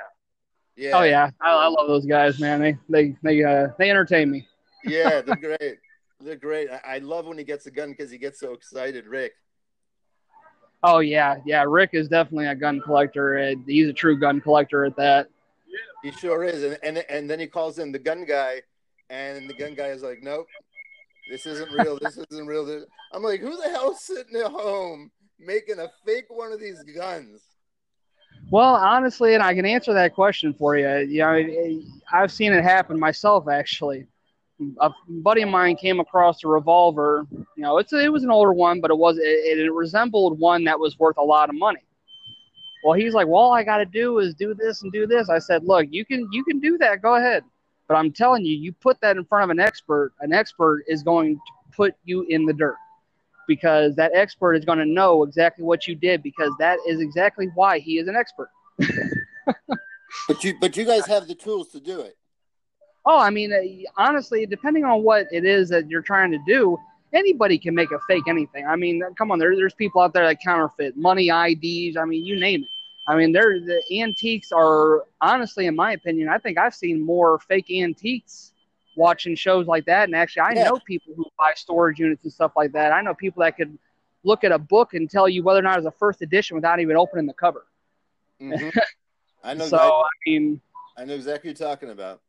[0.79, 1.29] Yeah, Oh yeah.
[1.41, 2.61] I, I love those guys, man.
[2.61, 4.47] They they they uh they entertain me.
[4.85, 5.21] yeah.
[5.21, 5.77] They're great.
[6.21, 6.69] They're great.
[6.69, 9.05] I, I love when he gets a gun because he gets so excited.
[9.05, 9.33] Rick.
[10.81, 11.65] Oh yeah, yeah.
[11.67, 13.35] Rick is definitely a gun collector.
[13.37, 15.29] and He's a true gun collector at that.
[16.01, 16.63] He sure is.
[16.63, 18.61] And and and then he calls in the gun guy,
[19.09, 20.47] and the gun guy is like, "Nope,
[21.29, 21.99] this isn't real.
[22.01, 26.53] This isn't real." I'm like, "Who the hell's sitting at home making a fake one
[26.53, 27.41] of these guns?"
[28.51, 30.89] Well, honestly, and I can answer that question for you.
[31.07, 31.81] You know,
[32.11, 33.47] I've seen it happen myself.
[33.47, 34.07] Actually,
[34.79, 37.27] a buddy of mine came across a revolver.
[37.31, 40.39] You know, it's a, it was an older one, but it was it, it resembled
[40.39, 41.81] one that was worth a lot of money.
[42.83, 45.29] Well, he's like, well, all I got to do is do this and do this.
[45.29, 47.01] I said, look, you can you can do that.
[47.03, 47.43] Go ahead.
[47.87, 50.13] But I'm telling you, you put that in front of an expert.
[50.21, 52.77] An expert is going to put you in the dirt
[53.49, 57.49] because that expert is going to know exactly what you did because that is exactly
[57.55, 58.49] why he is an expert.
[60.27, 62.17] But you but you guys have the tools to do it.
[63.05, 63.61] Oh, I mean, uh,
[63.97, 66.77] honestly, depending on what it is that you're trying to do,
[67.13, 68.67] anybody can make a fake anything.
[68.67, 71.97] I mean, come on, there, there's people out there that counterfeit money IDs.
[71.97, 72.69] I mean, you name it.
[73.07, 77.39] I mean, there the antiques are honestly, in my opinion, I think I've seen more
[77.39, 78.51] fake antiques
[78.99, 80.03] watching shows like that.
[80.03, 80.65] And actually, I Yeah.
[80.65, 82.91] know people who buy storage units and stuff like that.
[82.91, 83.75] I know people that could
[84.23, 86.79] look at a book and tell you whether or not it's a first edition without
[86.79, 87.65] even opening the cover.
[88.39, 88.71] Mhm.
[89.43, 89.67] I know.
[89.67, 90.61] so I, I mean,
[90.97, 92.21] I know exactly what you're talking about.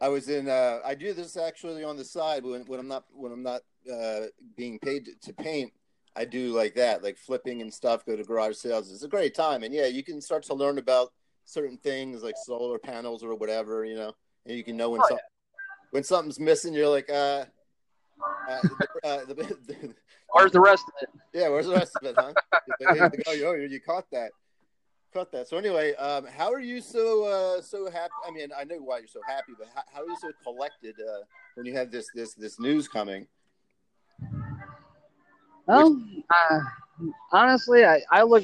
[0.00, 0.48] I was in.
[0.48, 3.62] Uh, I do this actually on the side when, when I'm not when I'm not
[3.92, 4.26] uh,
[4.56, 5.72] being paid to, to paint.
[6.14, 8.04] I do like that, like flipping and stuff.
[8.04, 8.92] Go to garage sales.
[8.92, 11.12] It's a great time, and yeah, you can start to learn about
[11.44, 14.12] certain things like solar panels or whatever, you know,
[14.46, 15.18] and you can know when Oh, some,
[15.90, 16.74] when something's missing.
[16.74, 17.44] You're like, uh,
[18.48, 19.34] uh, the, uh, the,
[19.66, 19.94] the,
[20.32, 21.08] where's the rest of it?
[21.32, 22.32] yeah, where's the rest of it, huh?
[23.28, 24.32] oh, you, you caught that.
[25.12, 25.48] Caught that.
[25.48, 28.12] So anyway, um, how are you so uh, so happy?
[28.26, 30.94] I mean, I know why you're so happy, but how, how are you so collected
[30.98, 31.24] uh,
[31.54, 33.26] when you have this this this news coming?
[35.66, 36.60] Well, uh,
[37.30, 38.42] honestly, I, I look.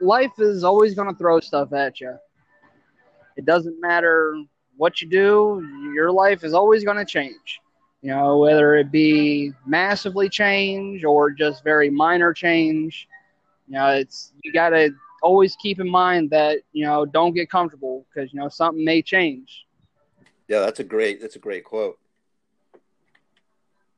[0.00, 2.16] Life is always going to throw stuff at you.
[3.36, 4.42] It doesn't matter
[4.76, 5.92] what you do.
[5.94, 7.60] Your life is always going to change.
[8.02, 13.06] You know, whether it be massively change or just very minor change.
[13.68, 14.90] You know, it's you got to
[15.22, 19.02] always keep in mind that you know don't get comfortable because you know something may
[19.02, 19.66] change.
[20.48, 21.98] Yeah, that's a great that's a great quote.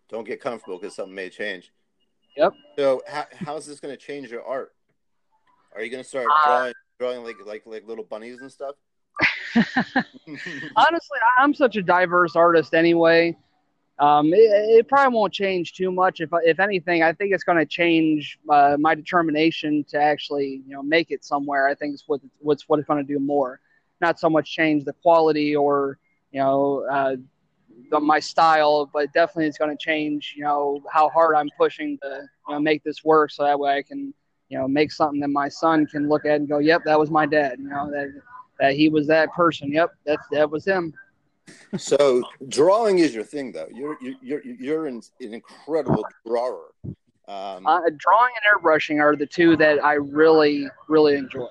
[0.09, 1.73] Don't get comfortable because something may change.
[2.37, 2.55] Yep.
[2.77, 4.73] So how, how's this going to change your art?
[5.75, 8.75] Are you going to start Uh, drawing drawing like like like little bunnies and stuff?
[10.77, 13.37] honestly, I'm such a diverse artist anyway.
[13.99, 16.21] Um, it, it probably won't change too much.
[16.21, 20.75] If if anything, I think it's going to change uh, my determination to actually, you
[20.75, 21.69] know, make it somewhere.
[21.69, 23.61] I think it's what what's what it's going to do more.
[24.01, 25.99] Not so much change the quality or
[26.33, 27.17] you know uh,
[27.91, 30.35] the, my style, but definitely it's going to change.
[30.37, 33.77] You know how hard I'm pushing to you know make this work, so that way
[33.77, 34.15] I can
[34.53, 37.11] you know make something that my son can look at and go, "Yep, that was
[37.11, 38.13] my dad." You know that
[38.61, 39.73] that he was that person.
[39.73, 40.93] Yep, that's that was him.
[41.79, 43.69] so drawing is your thing, though.
[43.73, 46.67] You're you're you're, you're an, an incredible drawer.
[47.29, 51.49] Um, Uh, drawing and airbrushing are the two that I really, really enjoy.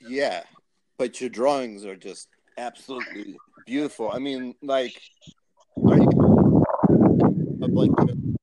[0.00, 0.42] yeah,
[0.98, 4.10] but your drawings are just absolutely beautiful.
[4.10, 5.00] I mean, like,
[5.86, 6.08] are you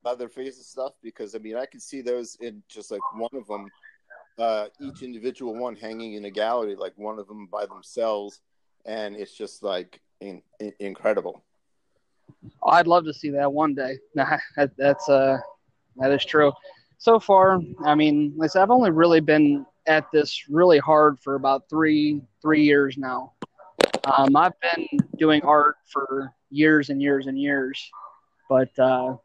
[0.05, 0.93] other faces stuff?
[1.01, 3.67] Because I mean, I can see those in just like one of them,
[4.37, 8.41] uh, each individual one hanging in a gallery, like one of them by themselves,
[8.85, 11.43] and it's just like in, in, incredible.
[12.65, 13.97] I'd love to see that one day.
[14.15, 15.37] Nah, that, that's uh,
[15.97, 16.51] that is true.
[16.97, 21.19] So far, I mean, like I said, I've only really been at this really hard
[21.19, 23.33] for about three three years now.
[24.05, 24.87] Um, I've been
[25.17, 27.91] doing art for years and years and years,
[28.49, 29.17] but uh,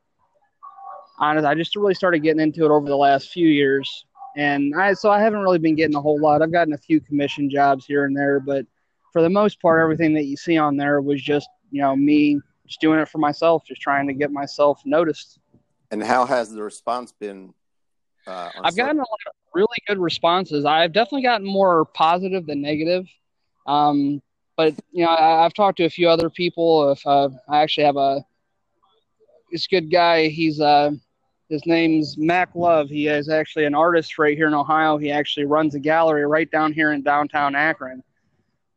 [1.20, 4.06] honestly, I just really started getting into it over the last few years,
[4.36, 6.42] and I so I haven't really been getting a whole lot.
[6.42, 8.66] I've gotten a few commission jobs here and there, but
[9.12, 12.40] for the most part, everything that you see on there was just you know me
[12.66, 15.38] just doing it for myself, just trying to get myself noticed.
[15.90, 17.52] And how has the response been?
[18.26, 20.64] Uh, I've gotten a lot of really good responses.
[20.64, 23.06] I've definitely gotten more positive than negative.
[23.66, 24.22] Um,
[24.56, 26.92] but you know, I, I've talked to a few other people.
[26.92, 28.24] If uh, I actually have a
[29.50, 30.92] this good guy, he's uh,
[31.51, 32.88] his name's Mac Love.
[32.88, 34.96] He is actually an artist right here in Ohio.
[34.96, 38.03] He actually runs a gallery right down here in downtown Akron.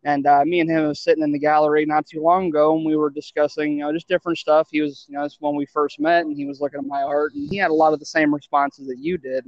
[0.04, 2.84] And uh, me and him was sitting in the gallery not too long ago, and
[2.84, 4.68] we were discussing, you know, just different stuff.
[4.72, 7.04] He was, you know, it's when we first met, and he was looking at my
[7.04, 9.46] art, and he had a lot of the same responses that you did.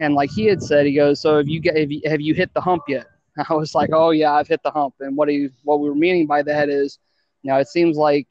[0.00, 2.34] And like he had said, he goes, "So have you get, have you, have you
[2.34, 3.06] hit the hump yet?"
[3.48, 5.94] I was like, "Oh yeah, I've hit the hump." And what he what we were
[5.94, 6.98] meaning by that is,
[7.42, 8.26] you know, it seems like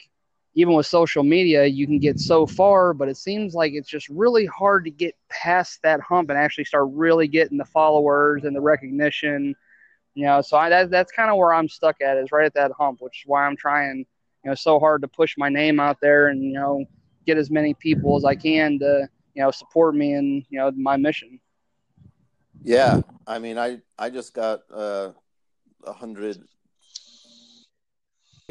[0.54, 4.10] even with social media, you can get so far, but it seems like it's just
[4.10, 8.56] really hard to get past that hump and actually start really getting the followers and
[8.56, 9.56] the recognition
[10.14, 10.42] you know?
[10.42, 12.98] So I, that, that's kind of where i'm stuck at is right at that hump
[13.00, 14.06] which is why i'm trying
[14.44, 16.84] you know so hard to push my name out there and you know
[17.26, 20.72] get as many people as i can to you know support me and you know
[20.72, 21.40] my mission.
[22.64, 25.12] Yeah, I mean, I I just got uh,
[25.86, 26.44] a hundred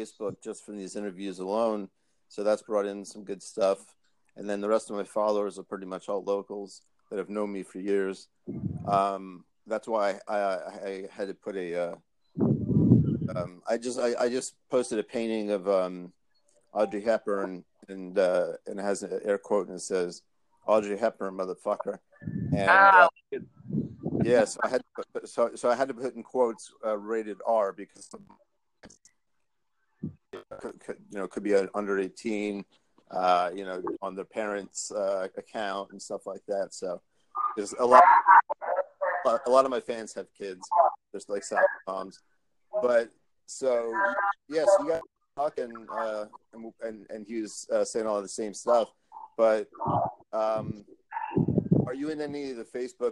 [0.01, 1.89] Facebook just from these interviews alone,
[2.27, 3.79] so that's brought in some good stuff.
[4.35, 7.51] And then the rest of my followers are pretty much all locals that have known
[7.51, 8.27] me for years.
[8.87, 11.75] Um, that's why I, I, I had to put a.
[11.75, 11.95] Uh,
[13.35, 16.13] um, I just I, I just posted a painting of um,
[16.73, 20.21] Audrey Hepburn and uh, and it has an air quote and it says
[20.65, 21.99] Audrey Hepburn motherfucker.
[22.55, 23.09] And uh,
[24.23, 26.97] yeah, so I had to put, so so I had to put in quotes uh,
[26.97, 28.09] rated R because
[30.59, 32.65] could, could, you know could be an under eighteen,
[33.11, 36.73] uh, you know, on their parents' uh, account and stuff like that.
[36.73, 37.01] So
[37.55, 38.03] there's a lot.
[39.45, 40.67] A lot of my fans have kids.
[41.11, 42.19] There's like South moms,
[42.81, 43.11] but
[43.45, 43.93] so
[44.49, 45.01] yes, you got
[45.35, 48.89] talking, uh, and, and and he was uh, saying all the same stuff.
[49.37, 49.67] But
[50.33, 50.85] um,
[51.85, 53.11] are you in any of the Facebook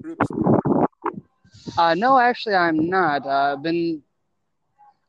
[0.00, 0.26] groups?
[1.76, 4.02] uh, no actually i'm not uh, i've been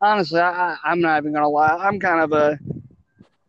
[0.02, 1.76] honestly I, i'm not even gonna lie.
[1.80, 2.58] I'm kind of a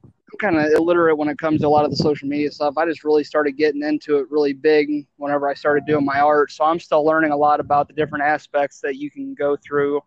[0.04, 2.76] i'm kind of illiterate when it comes to a lot of the social media stuff.
[2.78, 6.50] I just really started getting into it really big whenever i started doing my art.
[6.52, 10.00] So i'm still learning a lot about the different aspects that you can go through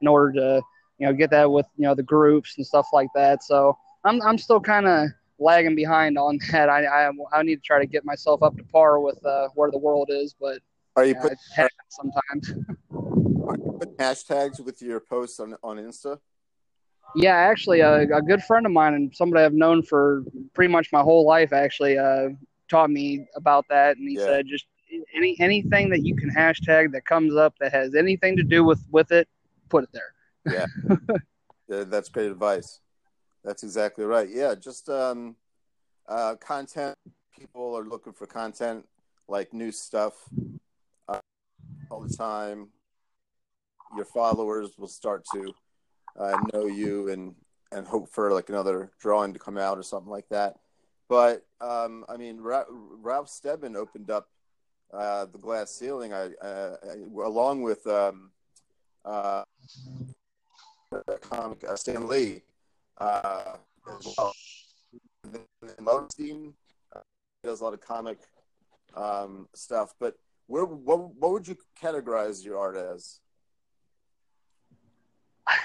[0.00, 0.62] in order to
[0.98, 3.42] you know get that with you know the groups and stuff like that.
[3.42, 6.68] So i'm, I'm still kind of lagging behind on that.
[6.68, 9.70] I, I i need to try to get myself up to par with uh, where
[9.70, 10.58] the world is but
[10.96, 12.66] Are you yeah, put, it sometimes
[13.78, 16.18] put hashtags with your posts on on Insta?
[17.14, 20.88] Yeah, actually, a, a good friend of mine and somebody I've known for pretty much
[20.92, 22.30] my whole life actually uh,
[22.68, 24.26] taught me about that, and he Yeah.
[24.26, 24.66] said just
[25.14, 28.82] any anything that you can hashtag that comes up that has anything to do with
[28.90, 29.28] with it,
[29.68, 30.14] put it there.
[30.50, 30.66] Yeah,
[31.84, 32.80] that's great advice.
[33.44, 34.28] That's exactly right.
[34.30, 35.36] Yeah, just um,
[36.08, 36.94] uh, content.
[37.38, 38.86] People are looking for content,
[39.28, 40.28] like new stuff,
[41.08, 41.18] uh,
[41.90, 42.68] all the time.
[43.94, 45.54] Your followers will start to
[46.18, 47.34] uh, know you and
[47.72, 50.56] and hope for like another drawing to come out or something like that.
[51.08, 54.28] But um, I mean, Ra- Ralph Steadman opened up
[54.92, 56.12] uh, the glass ceiling.
[56.12, 56.76] I, uh,
[57.22, 58.30] along with um,
[59.04, 59.44] uh,
[61.20, 62.42] comic uh, Stan Lee
[62.98, 63.56] uh,
[63.88, 64.32] as well.
[65.62, 66.54] Lichtenstein
[66.94, 67.00] uh,
[67.42, 68.18] does a lot of comic
[68.94, 69.94] um, stuff.
[69.98, 70.16] But
[70.46, 73.20] where what, what would you categorize your art as?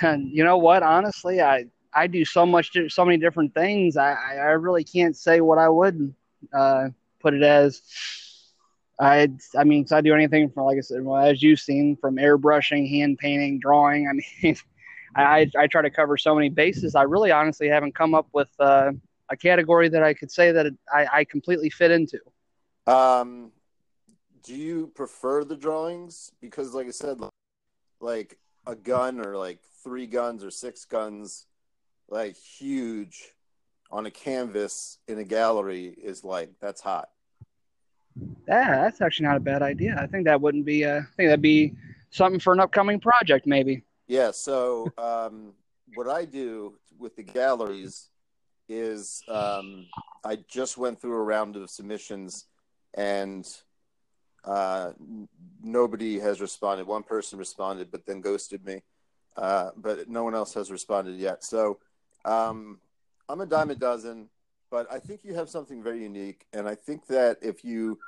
[0.01, 0.83] And you know what?
[0.83, 3.97] Honestly, I I do so much so many different things.
[3.97, 6.13] I I really can't say what I would
[6.53, 7.81] uh, put it as.
[8.99, 11.95] I I mean, 'cause I do anything from like I said, well, as you've seen,
[11.97, 14.07] from airbrushing, hand painting, drawing.
[14.07, 14.13] I
[14.43, 14.57] mean,
[15.15, 16.95] I I try to cover so many bases.
[16.95, 18.91] I really honestly haven't come up with uh,
[19.29, 22.19] a category that I could say that I, I completely fit into.
[22.87, 23.51] Um,
[24.43, 26.31] do you prefer the drawings?
[26.41, 27.19] Because, like I said,
[27.99, 28.37] like
[28.67, 31.45] a gun or like three guns or six guns,
[32.09, 33.33] like huge
[33.89, 37.09] on a canvas in a gallery is like that's hot.
[38.47, 39.97] Yeah, that's actually not a bad idea.
[39.99, 40.83] I think that wouldn't be.
[40.83, 41.73] A, I think that'd be
[42.09, 43.83] something for an upcoming project, maybe.
[44.07, 44.31] Yeah.
[44.31, 45.53] So, um,
[45.95, 48.09] what I do with the galleries
[48.67, 49.85] is um,
[50.25, 52.45] I just went through a round of submissions
[52.95, 53.47] and
[54.47, 54.93] uh,
[55.61, 56.87] nobody has responded.
[56.87, 58.81] One person responded, but then ghosted me.
[59.35, 61.43] Uh, but no one else has responded yet.
[61.43, 61.79] So
[62.25, 62.79] um,
[63.29, 64.29] I'm a dime a dozen,
[64.71, 66.45] but I think you have something very unique.
[66.53, 67.99] And I think that if you,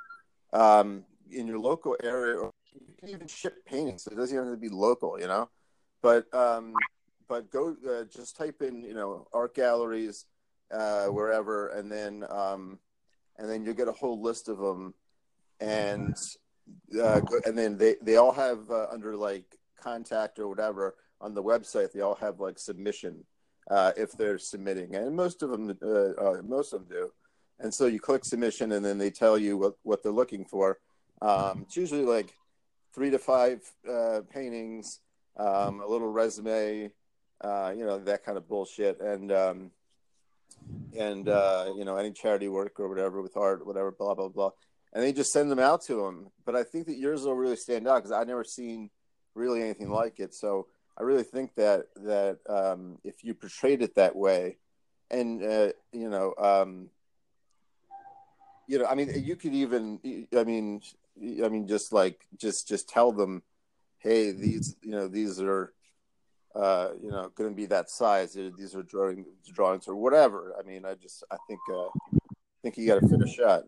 [0.52, 4.48] um, in your local area, or you can even ship paintings, so it doesn't even
[4.48, 5.48] have to be local, you know.
[6.02, 6.74] But um,
[7.28, 10.24] but go uh, just type in you know art galleries
[10.72, 12.78] uh, wherever, and then um,
[13.38, 14.94] and then you get a whole list of them,
[15.60, 16.16] and
[17.00, 21.42] uh, and then they they all have uh, under like contact or whatever on the
[21.42, 21.92] website.
[21.92, 23.24] They all have like submission
[23.70, 27.12] uh, if they're submitting, and most of them uh, uh, most of them do.
[27.58, 30.78] And so you click submission, and then they tell you what what they're looking for.
[31.22, 32.34] Um, it's usually like
[32.94, 35.00] three to five uh, paintings,
[35.36, 36.90] um, a little resume,
[37.44, 39.70] you know that kind of bullshit, and um,
[40.98, 44.50] and you know any charity work or whatever with art, whatever, blah blah blah,
[44.92, 46.30] and they just send them out to them.
[46.44, 48.90] But I think that yours will really stand out because I've never seen
[49.34, 50.34] really anything like it.
[50.34, 50.66] So
[50.98, 54.58] I really think that that um, if you portrayed it that way,
[55.10, 56.90] and uh, you know, um,
[58.66, 60.82] you know, I mean, you could even, I mean,
[61.44, 63.42] I mean, just like just just tell them,
[63.98, 65.72] hey, these, you know, these are
[66.54, 68.34] uh, you know, going to be that size.
[68.34, 70.54] These are drawing drawings or whatever.
[70.58, 71.88] I mean, I just I think uh,
[72.62, 73.64] think you got to fit a shot.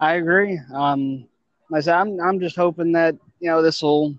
[0.00, 0.60] I agree.
[0.72, 1.26] Um,
[1.72, 4.14] I said I'm I'm just hoping that you know this will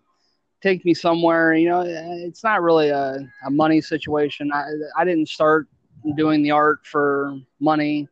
[0.62, 1.54] take me somewhere.
[1.54, 4.52] You know, it's not really a, a money situation.
[4.54, 4.66] I
[4.98, 5.68] I didn't start
[6.16, 8.08] doing the art for money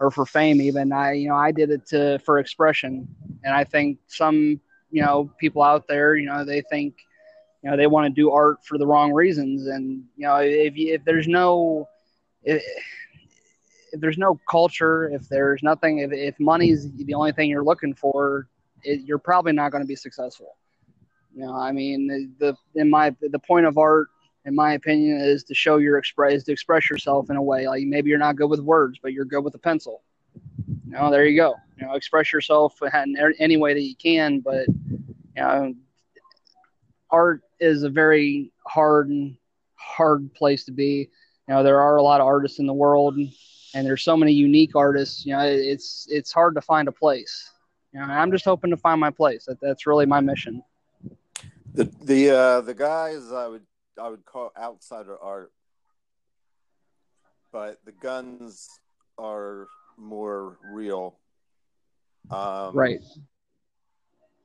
[0.00, 0.60] or for fame.
[0.60, 3.06] Even I you know I did it to for expression,
[3.44, 4.60] and I think some
[4.90, 6.94] you know people out there you know they think
[7.62, 10.74] you know they want to do art for the wrong reasons and you know if
[10.76, 11.86] if there's no
[13.92, 17.94] if there's no culture if there's nothing if, if money's the only thing you're looking
[17.94, 18.48] for
[18.82, 20.56] it, you're probably not going to be successful
[21.34, 24.08] you know i mean the, the in my the point of art
[24.46, 27.84] in my opinion is to show your express to express yourself in a way like
[27.84, 30.02] maybe you're not good with words but you're good with a pencil
[30.90, 31.54] you know, there you go.
[31.78, 34.40] You know, express yourself in er, any way that you can.
[34.40, 35.74] But you know,
[37.10, 39.36] art is a very hard and
[39.76, 41.08] hard place to be.
[41.48, 43.16] You know, there are a lot of artists in the world,
[43.74, 45.24] and there's so many unique artists.
[45.24, 47.50] You know, it's it's hard to find a place.
[47.92, 49.46] You know, I'm just hoping to find my place.
[49.46, 50.62] That, that's really my mission.
[51.74, 53.66] The the uh, the guys I would
[54.00, 55.52] I would call outsider art,
[57.52, 58.68] but the guns
[59.18, 61.16] are more real.
[62.30, 63.00] Um, right.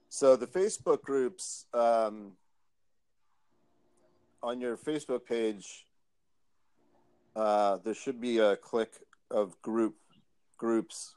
[0.10, 2.34] So the Facebook groups um,
[4.42, 5.86] on your Facebook page,
[7.36, 8.94] uh, there should be a click
[9.36, 9.96] of group
[10.58, 11.16] groups,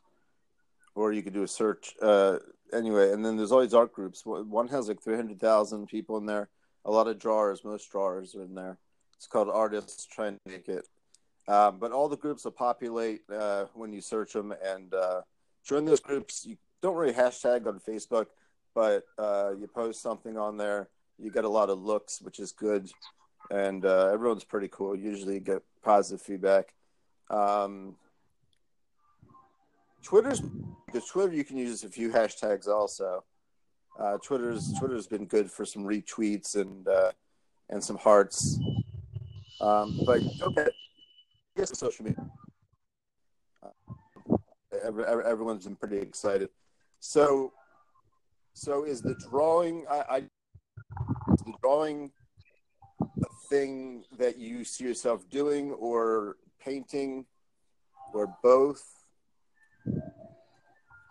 [0.95, 2.39] or you could do a search uh,
[2.73, 3.13] anyway.
[3.13, 4.23] And then there's always art groups.
[4.25, 6.49] One has like three hundred thousand people in there.
[6.85, 7.65] A lot of drawers.
[7.65, 8.79] Most drawers are in there.
[9.17, 10.87] It's called Artists Trying to Make It.
[11.49, 15.23] Um, but all the groups will populate uh, when you search them and uh,
[15.65, 16.45] join those groups.
[16.47, 18.27] You don't really hashtag on Facebook,
[18.75, 20.89] but uh, you post something on there.
[21.19, 22.91] You get a lot of looks, which is good,
[23.51, 24.95] and uh, everyone's pretty cool.
[24.95, 26.75] Usually, get positive feedback.
[27.31, 27.97] Um,
[30.09, 30.41] Twitter's
[30.87, 33.23] because Twitter you can use a few hashtags also.
[34.01, 37.13] Uh, Twitter's Twitter's been good for some retweets and uh,
[37.69, 38.59] and some hearts.
[39.61, 40.69] Um, but okay,
[41.59, 42.27] guess social media.
[43.63, 44.37] Uh,
[44.83, 46.49] every, everyone's been pretty excited.
[47.01, 47.53] So,
[48.55, 49.85] so is the drawing?
[49.91, 50.21] I, I
[51.27, 52.13] the drawing
[53.03, 57.27] a thing that you see yourself doing, or painting,
[58.15, 58.98] or both?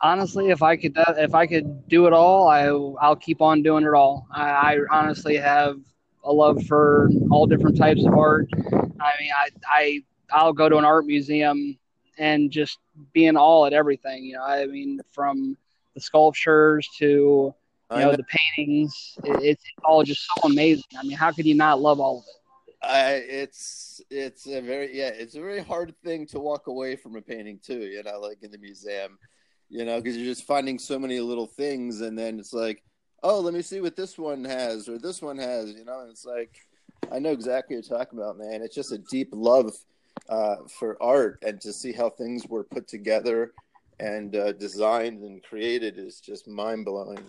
[0.02, 2.66] Honestly, if I could, uh, if I could do it all, I
[3.04, 4.28] I'll keep on doing it all.
[4.32, 5.78] I, I, honestly have
[6.24, 8.48] a love for all different types of art.
[8.54, 10.00] I mean, I I
[10.32, 11.78] I'll go to an art museum
[12.18, 12.80] and just
[13.14, 14.26] be in awe at everything.
[14.26, 15.58] You know, I mean, from
[15.94, 17.06] the sculptures to
[17.92, 18.16] you know, know.
[18.16, 18.26] the
[18.56, 20.84] paintings, it, it's all just so amazing.
[21.00, 22.38] I mean, how could you not love all of it?
[22.82, 27.16] I, it's it's a very yeah it's a very hard thing to walk away from
[27.16, 29.18] a painting too you know like in the museum
[29.68, 32.84] you know because you're just finding so many little things and then it's like
[33.24, 36.12] oh let me see what this one has or this one has you know and
[36.12, 36.56] it's like
[37.12, 39.74] I know exactly what you're talking about man it's just a deep love
[40.30, 43.54] uh, for art and to see how things were put together
[44.00, 47.20] and uh, designed and created is just mind blowing.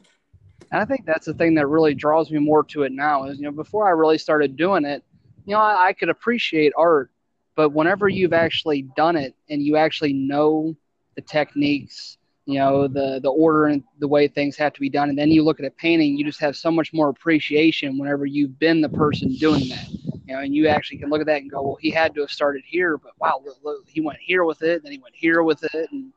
[0.70, 3.38] And I think that's the thing that really draws me more to it now is,
[3.38, 5.02] you know, before I really started doing it,
[5.48, 7.10] you know, I, I could appreciate art,
[7.56, 10.76] but whenever you've actually done it and you actually know
[11.16, 15.08] the techniques, you know, the, the order and the way things have to be done,
[15.08, 18.26] and then you look at a painting, you just have so much more appreciation whenever
[18.26, 19.88] you've been the person doing that.
[20.26, 22.20] You know, and you actually can look at that and go, well, he had to
[22.20, 25.16] have started here, but wow, look, look, he went here with it, then he went
[25.16, 26.12] here with it, and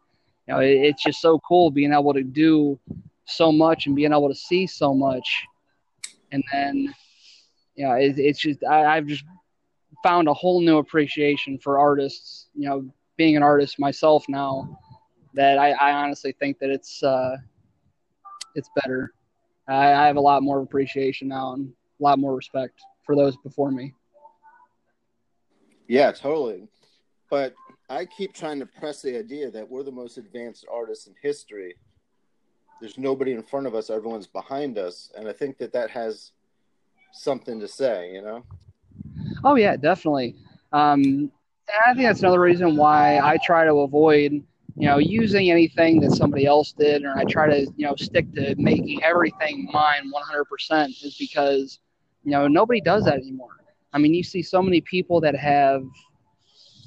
[0.48, 2.78] you know, it, it's just so cool being able to do
[3.24, 5.46] so much and being able to see so much.
[6.34, 6.94] And then,
[7.76, 9.24] you know, it, it's just, I, I've just
[10.04, 14.80] found a whole new appreciation for artists, you know, being an artist myself now
[15.34, 17.38] that I, I honestly think that it's, uh,
[18.56, 19.14] it's better.
[19.68, 23.38] I, I have a lot more appreciation now and a lot more respect for those
[23.38, 23.94] before me.
[25.88, 26.68] Yeah, totally.
[27.30, 27.54] But
[27.90, 31.76] I keep trying to press the idea that we're the most advanced artists in history.
[32.80, 35.12] There's nobody in front of us, everyone's behind us.
[35.16, 36.32] And I think that that has
[37.12, 38.44] something to say, you know?
[39.44, 40.36] Oh, yeah, definitely.
[40.72, 41.32] Um,
[41.86, 46.12] I think that's another reason why I try to avoid, you know, using anything that
[46.12, 50.90] somebody else did, or I try to, you know, stick to making everything mine 100%
[51.04, 51.80] is because,
[52.24, 53.64] you know, nobody does that anymore.
[53.94, 55.84] I mean, you see so many people that have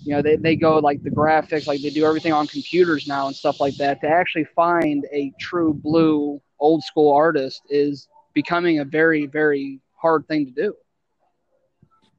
[0.05, 3.27] you know they, they go like the graphics like they do everything on computers now
[3.27, 8.81] and stuff like that to actually find a true blue old school artist is becoming
[8.81, 10.75] a very very hard thing to do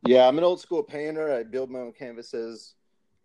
[0.05, 2.75] yeah i'm an old school painter i build my own canvases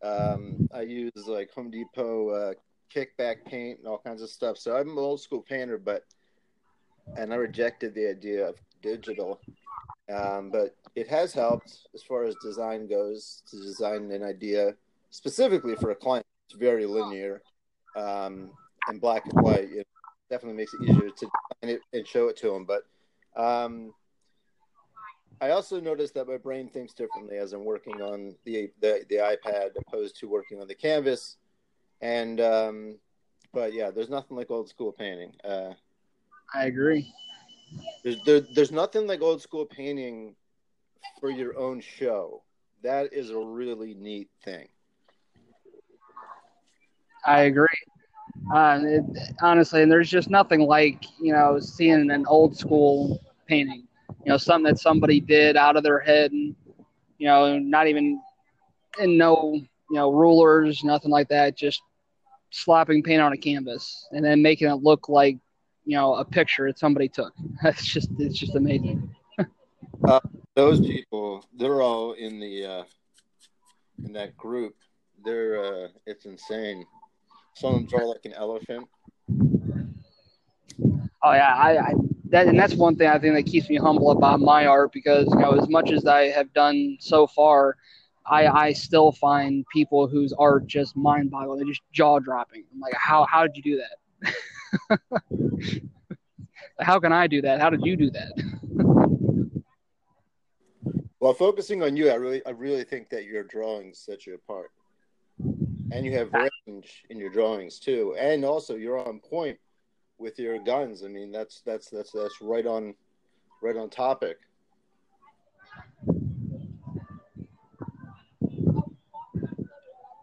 [0.03, 2.53] um, i use like home depot uh,
[2.95, 6.05] kickback paint and all kinds of stuff so i'm an old school painter but
[7.17, 9.41] and i rejected the idea of digital
[10.13, 14.75] um, but it has helped as far as design goes to design an idea
[15.11, 16.27] specifically for a client.
[16.49, 17.43] It's very linear
[17.97, 18.51] um,
[18.89, 19.69] and black and white.
[19.71, 19.87] It
[20.29, 22.67] definitely makes it easier to design it and show it to them.
[22.67, 22.83] But
[23.41, 23.93] um,
[25.41, 29.17] I also noticed that my brain thinks differently as I'm working on the the, the
[29.17, 31.39] iPad opposed to working on the canvas.
[32.03, 32.99] And um,
[33.53, 35.33] but yeah, there's nothing like old school painting.
[35.43, 35.73] Uh,
[36.55, 37.11] I agree.
[38.05, 40.35] There's there, there's nothing like old school painting
[41.21, 42.43] for your own show.
[42.83, 44.69] That is a really neat thing.
[47.27, 47.67] I agree.
[48.53, 49.05] Uh, it,
[49.43, 53.87] honestly, and there's just nothing like you know seeing an old school painting.
[54.25, 56.55] You know, something that somebody did out of their head, and
[57.19, 58.21] you know, not even
[58.99, 61.57] and no you know rulers, nothing like that.
[61.57, 61.83] Just
[62.51, 65.39] slapping paint on a canvas and then making it look like
[65.85, 67.33] you know a picture that somebody took.
[67.63, 69.15] That's just it's just amazing.
[70.07, 70.21] uh,
[70.55, 72.85] those people, they're all in the uh,
[74.05, 74.75] in that group.
[75.25, 76.85] They're uh, it's insane.
[77.57, 78.89] Some of them draw like an elephant.
[81.23, 81.95] Oh yeah, I, I
[82.31, 85.27] that and that's one thing I think that keeps me humble about my art because
[85.31, 87.77] you know as much as I have done so far,
[88.27, 91.59] I I still find people whose art just mind boggling.
[91.59, 92.65] They're just jaw dropping.
[92.73, 93.97] I'm like, how how did you do that?
[96.81, 97.61] how can I do that?
[97.61, 99.63] How did you do that?
[101.21, 104.71] well, focusing on you, I really, I really think that your drawings set you apart,
[105.91, 109.59] and you have range in your drawings too, and also you're on point
[110.21, 111.03] with your guns.
[111.03, 112.95] I mean, that's that's that's that's right on,
[113.63, 114.37] right on topic.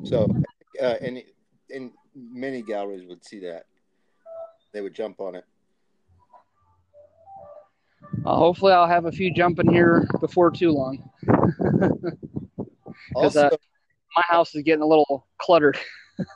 [0.06, 0.28] So,
[0.82, 1.22] uh, and
[1.74, 3.66] and many galleries would see that,
[4.74, 5.43] they would jump on it.
[8.26, 11.10] Uh, hopefully, I'll have a few jumping here before too long.
[13.10, 13.50] Because uh,
[14.16, 15.78] my house is getting a little cluttered.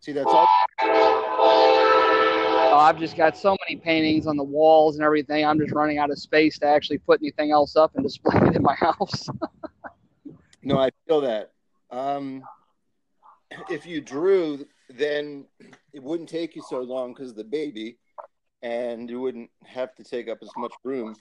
[0.00, 0.48] See, that's all.
[2.80, 5.44] I've just got so many paintings on the walls and everything.
[5.44, 8.56] I'm just running out of space to actually put anything else up and display it
[8.56, 9.28] in my house.
[10.62, 11.52] no, I feel that.
[11.90, 12.42] Um,
[13.68, 15.44] if you drew, then
[15.92, 17.98] it wouldn't take you so long because the baby
[18.62, 21.14] and you wouldn't have to take up as much room,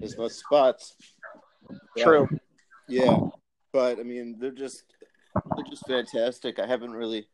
[0.00, 0.94] as much spots.
[1.98, 2.28] True.
[2.88, 3.18] Yeah,
[3.72, 4.84] but I mean, they're just
[5.56, 6.60] they're just fantastic.
[6.60, 7.26] I haven't really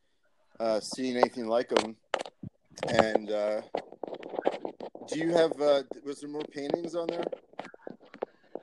[0.59, 1.97] uh, seen anything like them.
[2.89, 3.63] And uh,
[5.09, 5.53] do you have?
[5.61, 7.25] Uh, was there more paintings on there?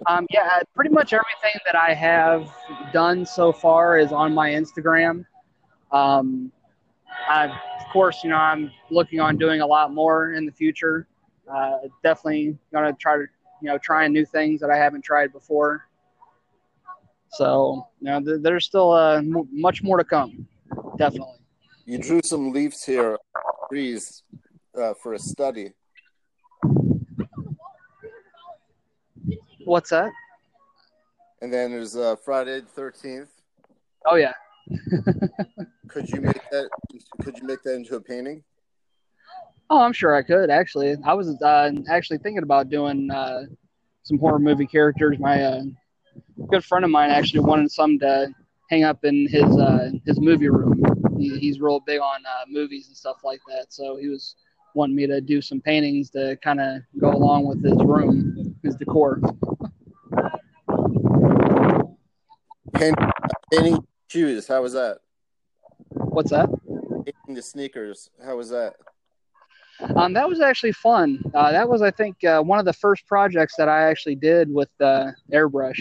[0.07, 2.49] Um, yeah, pretty much everything that I have
[2.93, 5.26] done so far is on my Instagram.
[5.91, 6.51] Um,
[7.30, 11.07] I, of course, you know, I'm looking on doing a lot more in the future.
[11.51, 13.26] Uh, definitely gonna try to,
[13.61, 15.88] you know, trying new things that I haven't tried before.
[17.30, 20.47] So, you know, th- there's still uh, m- much more to come.
[20.97, 21.36] Definitely.
[21.86, 23.18] You drew some leaves here,
[23.70, 24.24] trees,
[24.80, 25.72] uh, for a study.
[29.65, 30.11] What's that?
[31.41, 33.30] And then there's uh, Friday the thirteenth.
[34.05, 34.34] Oh yeah.
[35.88, 36.70] Could you make that?
[37.22, 38.43] Could you make that into a painting?
[39.70, 40.95] Oh, I'm sure I could actually.
[41.03, 43.43] I was uh, actually thinking about doing uh,
[44.03, 45.20] some horror movie characters.
[45.20, 45.63] My uh,
[46.49, 48.30] good friend of mine actually wanted some to
[48.70, 50.82] hang up in his uh, his movie room.
[51.18, 54.36] He, he's real big on uh, movies and stuff like that, so he was
[54.74, 58.76] wanting me to do some paintings to kind of go along with his room, his
[58.76, 59.20] decor.
[62.74, 63.11] Painting,
[63.51, 64.47] painting shoes.
[64.47, 64.99] How was that?
[65.89, 66.49] What's that?
[67.05, 68.09] Painting the sneakers.
[68.24, 68.76] How was that?
[69.95, 71.22] Um, that was actually fun.
[71.34, 74.51] Uh, that was, I think, uh, one of the first projects that I actually did
[74.51, 75.80] with uh, airbrush.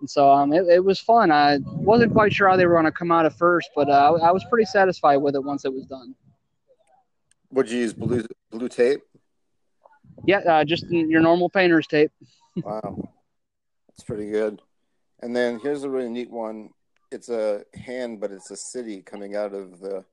[0.00, 1.30] And so um, it, it, was fun.
[1.32, 4.18] I wasn't quite sure how they were going to come out at first, but uh,
[4.22, 6.14] I was pretty satisfied with it once it was done.
[7.50, 9.00] Would you use blue blue tape?
[10.26, 12.10] Yeah, uh, just your normal painter's tape.
[12.56, 13.08] wow,
[13.88, 14.60] that's pretty good.
[15.20, 16.70] And then here's a really neat one.
[17.10, 20.04] It's a hand, but it's a city coming out of the.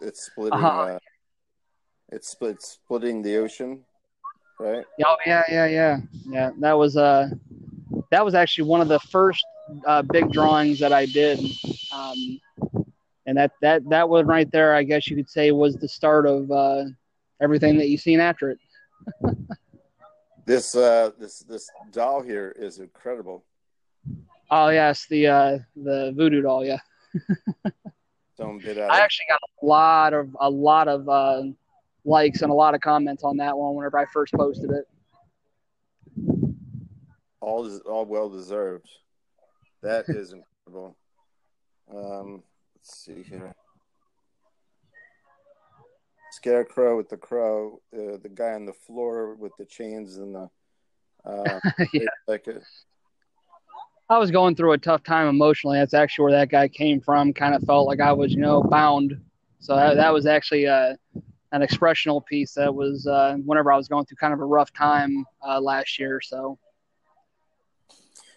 [0.00, 0.58] It's splitting.
[0.58, 0.82] Uh-huh.
[0.82, 0.98] Uh,
[2.10, 3.84] it's split, splitting the ocean,
[4.58, 4.84] right?
[5.04, 6.50] Oh yeah, yeah, yeah, yeah.
[6.58, 7.28] That was uh,
[8.10, 9.44] that was actually one of the first
[9.86, 11.40] uh, big drawings that I did.
[11.92, 12.40] Um,
[13.26, 16.26] and that that that one right there, I guess you could say, was the start
[16.26, 16.84] of uh,
[17.40, 18.58] everything that you've seen after it.
[20.46, 23.44] this uh, this this doll here is incredible.
[24.50, 26.78] Oh yes, the uh, the voodoo doll, yeah.
[28.38, 28.90] Don't bit out.
[28.90, 31.42] I actually got a lot of a lot of uh,
[32.06, 34.86] likes and a lot of comments on that one whenever I first posted it.
[37.40, 38.88] All all well deserved.
[39.82, 40.96] That is incredible.
[41.94, 42.42] Um,
[42.74, 43.54] Let's see here.
[46.32, 50.50] Scarecrow with the crow, uh, the guy on the floor with the chains and the.
[51.24, 51.60] Uh,
[51.92, 52.02] yeah.
[52.28, 52.62] Like it.
[54.08, 55.78] I was going through a tough time emotionally.
[55.78, 57.32] That's actually where that guy came from.
[57.32, 59.20] Kind of felt like I was, you know, bound.
[59.58, 60.94] So that, that was actually uh,
[61.52, 64.72] an expressional piece that was uh, whenever I was going through kind of a rough
[64.72, 66.20] time uh, last year.
[66.20, 66.58] So.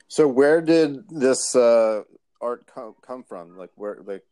[0.07, 2.01] So where did this uh,
[2.41, 3.57] art come, come from?
[3.57, 4.23] Like where, like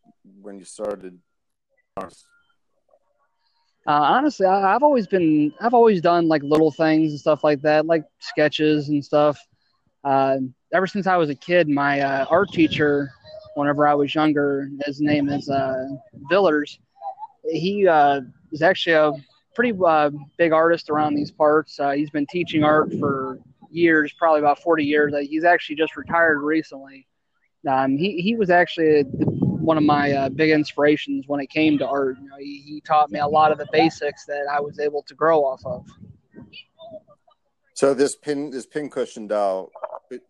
[0.42, 1.20] when you started?
[2.00, 2.06] Uh,
[3.86, 7.86] honestly, I, have always been, I've always done like little things and stuff like that,
[7.86, 9.40] like sketches and stuff.
[10.04, 10.38] Uh,
[10.74, 13.12] ever since I was a kid, my uh, art teacher,
[13.56, 15.88] whenever I was younger, his name is uh,
[16.30, 16.80] Villers.
[17.50, 18.22] He uh,
[18.52, 19.12] is actually a
[19.56, 21.80] pretty uh, big artist around these parts.
[21.80, 23.40] Uh, he's been teaching art for
[23.70, 25.14] years, probably about 40 years.
[25.14, 27.08] Uh, he's actually just retired recently.
[27.68, 31.88] Um, he, he was actually one of my uh, big inspirations when it came to
[31.88, 32.18] art.
[32.22, 35.04] You know, he, he taught me a lot of the basics that I was able
[35.04, 35.86] to grow off of.
[37.74, 39.72] So this pin this pin cushion doll,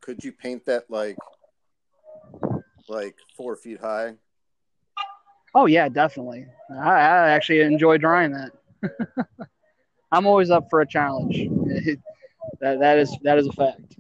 [0.02, 1.18] could you paint that like
[2.90, 4.16] like four feet high?
[5.58, 6.46] Oh yeah, definitely.
[6.70, 8.52] I, I actually enjoy drawing that.
[10.12, 11.36] I'm always up for a challenge.
[12.62, 13.96] that that is that is a fact.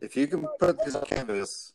[0.00, 1.72] If you can put this canvas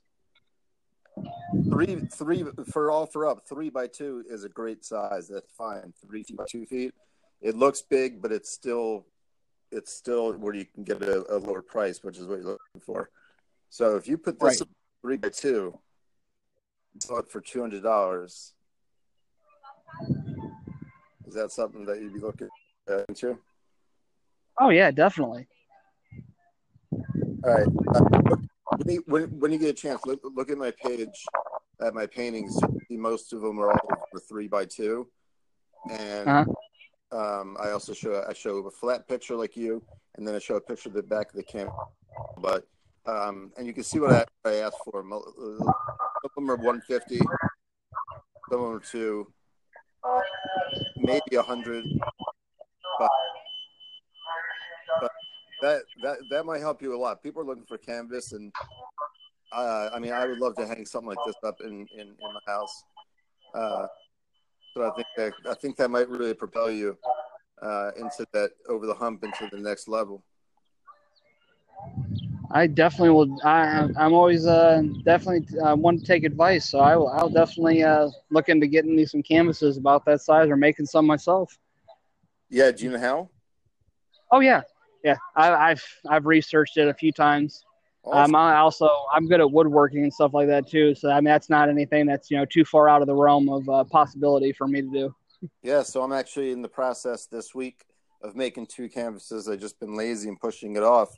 [1.69, 5.91] three three for all for up three by two is a great size that's fine
[6.05, 6.93] three feet by two feet
[7.41, 9.07] it looks big but it's still
[9.71, 12.81] it's still where you can get a, a lower price which is what you're looking
[12.81, 13.09] for
[13.71, 14.69] so if you put this right.
[15.01, 15.75] three by two
[16.99, 18.53] sell it for two hundred dollars
[21.27, 22.49] is that something that you'd be looking
[23.09, 23.37] into
[24.59, 25.47] oh yeah definitely
[27.43, 28.37] all right uh,
[28.77, 31.25] when you, when, when you get a chance, look, look at my page
[31.81, 32.59] at my paintings.
[32.89, 35.07] Most of them are all for three by two,
[35.91, 37.39] and uh-huh.
[37.39, 39.83] um, I also show I show a flat picture like you,
[40.15, 41.73] and then I show a picture of the back of the camera.
[42.39, 42.65] But
[43.05, 45.03] um, and you can see what I, I asked for.
[45.03, 47.27] Some of them are 150, some
[48.51, 49.31] of them are two,
[51.07, 51.85] maybe a hundred.
[52.99, 53.09] But,
[55.01, 55.11] but
[55.61, 57.23] that that that might help you a lot.
[57.23, 58.51] People are looking for canvas, and
[59.53, 62.33] uh, I mean, I would love to hang something like this up in in, in
[62.33, 62.83] my house.
[63.55, 63.87] Uh,
[64.73, 66.97] so I think that I think that might really propel you
[67.61, 70.23] uh, into that over the hump into the next level.
[72.51, 73.37] I definitely will.
[73.43, 77.09] I, I'm always uh, definitely uh, want to take advice, so I will.
[77.09, 81.05] I'll definitely uh, look into getting me some canvases about that size or making some
[81.05, 81.57] myself.
[82.49, 83.29] Yeah, do you know how?
[84.31, 84.61] Oh yeah,
[85.03, 85.17] yeah.
[85.35, 87.63] I, have I've researched it a few times.
[88.03, 88.35] Awesome.
[88.35, 90.95] Um, I also I'm good at woodworking and stuff like that too.
[90.95, 93.49] So I mean that's not anything that's you know too far out of the realm
[93.49, 95.15] of uh, possibility for me to do.
[95.61, 97.85] Yeah, so I'm actually in the process this week
[98.21, 99.47] of making two canvases.
[99.47, 101.09] I've just been lazy and pushing it off.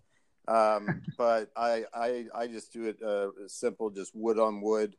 [0.50, 4.95] Um, but I, I I just do it uh, simple, just wood on wood.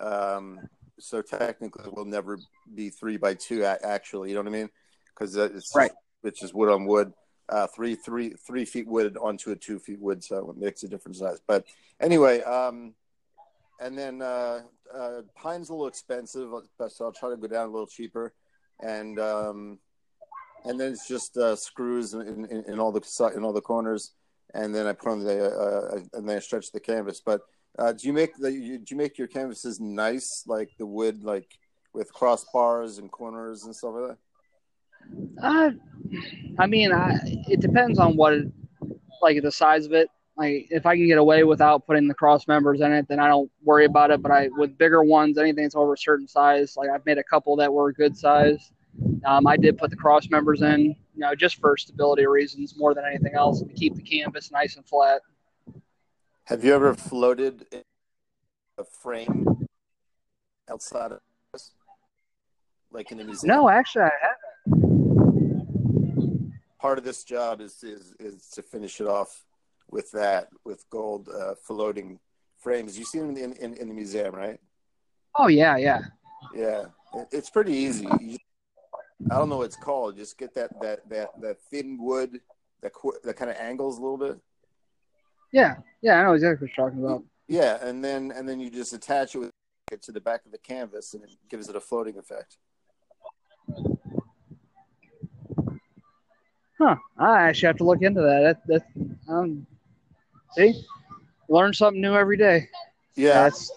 [0.00, 0.60] Um,
[0.98, 2.38] so technically, it will never
[2.74, 3.64] be three by two.
[3.64, 4.70] Actually, you know what I mean?
[5.14, 5.92] Because it's right.
[6.22, 7.12] It's just wood on wood.
[7.48, 10.88] Uh, three three three feet wood onto a two feet wood, so it makes a
[10.88, 11.40] different size.
[11.46, 11.64] But
[12.00, 12.94] anyway, um,
[13.80, 14.60] and then uh,
[14.94, 16.50] uh, pine's a little expensive,
[16.88, 18.32] so I'll try to go down a little cheaper
[18.82, 19.78] and um,
[20.64, 24.12] and then it's just uh, screws in, in, in, all the in all the corners,
[24.54, 27.20] and then I put on the uh, uh, and then I stretch the canvas.
[27.24, 27.42] But
[27.78, 31.46] uh, do you make the do you make your canvases nice, like the wood, like
[31.92, 34.18] with crossbars and corners and stuff like that?
[35.42, 35.70] Uh,
[36.58, 38.48] I mean, I, it depends on what, it,
[39.22, 40.08] like the size of it.
[40.36, 43.28] Like if I can get away without putting the cross members in it, then I
[43.28, 44.22] don't worry about it.
[44.22, 47.24] But I with bigger ones, anything that's over a certain size, like I've made a
[47.24, 48.72] couple that were good size.
[49.24, 52.94] Um, I did put the cross members in, you know, just for stability reasons more
[52.94, 55.20] than anything else, to keep the canvas nice and flat.
[56.44, 57.66] Have you ever floated
[58.78, 59.68] a frame
[60.70, 61.20] outside of
[61.52, 61.72] this,
[62.90, 63.54] like in a museum?
[63.54, 64.40] No, actually, I haven't.
[66.78, 69.44] Part of this job is is is to finish it off
[69.90, 72.18] with that with gold uh, floating
[72.56, 72.98] frames.
[72.98, 74.58] You see them in, in, in the museum, right?
[75.38, 76.00] Oh yeah, yeah,
[76.54, 76.86] yeah.
[77.30, 78.08] It's pretty easy.
[78.20, 78.38] You,
[79.30, 80.16] I don't know what it's called.
[80.16, 82.40] Just get that that that that thin wood
[82.82, 82.92] that
[83.24, 84.38] that kind of angles a little bit.
[85.52, 87.24] Yeah, yeah, I know exactly what you're talking about.
[87.48, 89.50] Yeah, and then and then you just attach it with
[89.92, 92.56] it to the back of the canvas, and it gives it a floating effect.
[96.78, 96.96] Huh.
[97.18, 98.56] I actually have to look into that.
[98.66, 99.66] That, that um,
[100.56, 100.82] See,
[101.48, 102.68] learn something new every day.
[103.14, 103.70] Yeah, That's...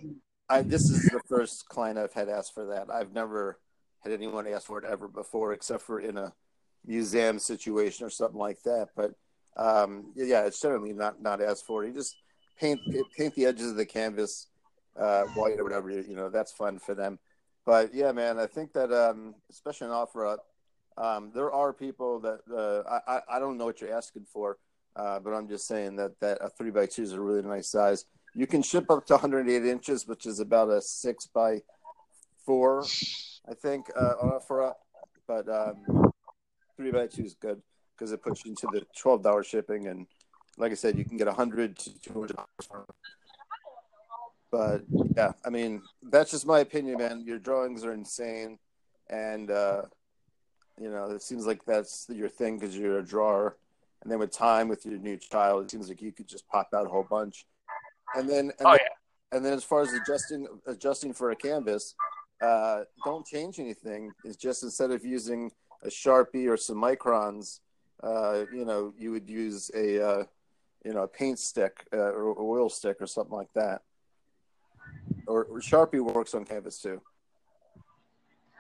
[0.50, 2.90] I, this is the first client I've had ask for that.
[2.92, 3.60] I've never
[4.04, 6.34] had anyone asked for it ever before, except for in a
[6.86, 8.90] museum situation or something like that.
[8.96, 9.14] But
[9.56, 11.86] um, yeah, it's certainly not not asked for.
[11.86, 12.16] You just
[12.60, 12.80] paint
[13.18, 14.48] paint the edges of the canvas
[15.00, 15.90] uh, white or whatever.
[15.90, 17.20] You know, that's fun for them.
[17.66, 20.40] But yeah, man, I think that um, especially in OfferUp,
[20.98, 24.58] um, there are people that uh, I I don't know what you're asking for
[24.96, 27.70] uh, but I'm just saying that that a three by two is a really nice
[27.70, 28.06] size.
[28.36, 31.62] You can ship up to 108 inches, which is about a six by
[32.46, 32.86] four,
[33.50, 34.74] I think, uh, for a,
[35.28, 36.12] but um,
[36.78, 37.62] three by two is good
[37.96, 40.08] because it puts you into the twelve dollar shipping, and
[40.58, 42.88] like I said, you can get a 100 to 200 dollars
[44.52, 44.84] But
[45.16, 47.24] yeah, I mean, that's just my opinion, man.
[47.26, 48.60] Your drawings are insane,
[49.10, 49.84] and uh,
[50.80, 53.58] you know, it seems like that's your thing because you're a drawer
[54.04, 56.68] and then with time with your new child, it seems like you could just pop
[56.76, 57.46] out a whole bunch.
[58.16, 59.38] And then, and oh, then, yeah.
[59.38, 61.96] and then as far as adjusting adjusting for a canvas,
[62.44, 64.14] uh, don't change anything.
[64.24, 65.52] It's just instead of using
[65.84, 67.60] a sharpie or some microns,
[68.02, 70.24] uh, you know, you would use a uh,
[70.84, 73.82] you know a paint stick uh, or oil stick or something like that.
[75.26, 77.02] Or, or Sharpie works on canvas too.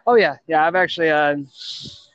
[0.07, 0.65] Oh yeah, yeah.
[0.65, 1.35] I've actually uh,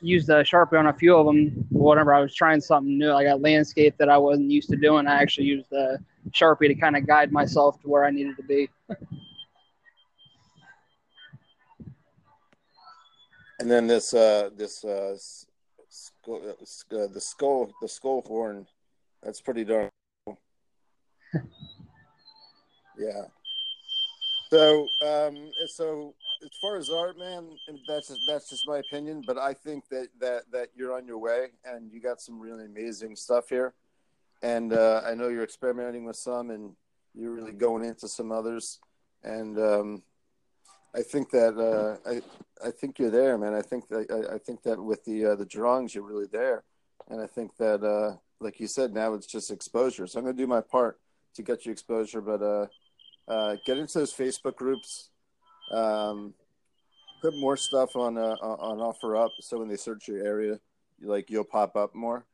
[0.01, 1.67] used a sharpie on a few of them.
[1.69, 5.07] Whenever I was trying something new, like a landscape that I wasn't used to doing,
[5.07, 5.99] I actually used the
[6.31, 8.69] sharpie to kind of guide myself to where I needed to be.
[13.59, 16.37] and then this uh, this uh, uh,
[16.89, 18.65] the skull the skull horn,
[19.21, 19.89] that's pretty darn.
[20.25, 20.39] Cool.
[22.97, 23.23] yeah.
[24.49, 27.49] So um, so as far as art, man,
[27.87, 29.23] that's just, that's just my opinion.
[29.27, 32.65] But I think that that that you're on your way, and you got some really
[32.65, 33.73] amazing stuff here.
[34.41, 36.75] And uh, I know you're experimenting with some, and
[37.13, 38.79] you're really going into some others.
[39.21, 40.03] And um,
[40.95, 42.21] I think that uh, I
[42.67, 43.53] I think you're there, man.
[43.53, 46.63] I think that I, I think that with the uh, the drawings, you're really there.
[47.09, 50.05] And I think that, uh, like you said, now it's just exposure.
[50.05, 50.99] So I'm to do my part
[51.35, 52.67] to get you exposure, but uh,
[53.27, 55.09] uh, get into those Facebook groups
[55.71, 56.33] um,
[57.21, 60.59] put more stuff on uh, on OfferUp, so when they search your area,
[61.01, 62.25] like you'll pop up more.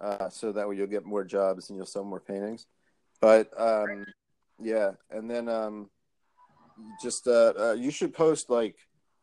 [0.00, 2.66] Uh, so that way you'll get more jobs and you'll sell more paintings.
[3.20, 4.06] But um,
[4.58, 5.90] yeah, and then um,
[7.02, 8.76] just uh, uh, you should post like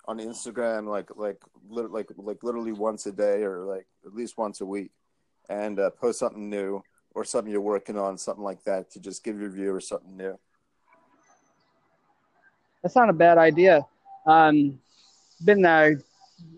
[0.05, 4.37] on Instagram, like like li- like like literally once a day or like at least
[4.37, 4.91] once a week,
[5.49, 6.81] and uh, post something new
[7.13, 10.37] or something you're working on, something like that, to just give your viewers something new.
[12.81, 13.85] That's not a bad idea.
[14.25, 14.79] Um,
[15.43, 15.91] been uh,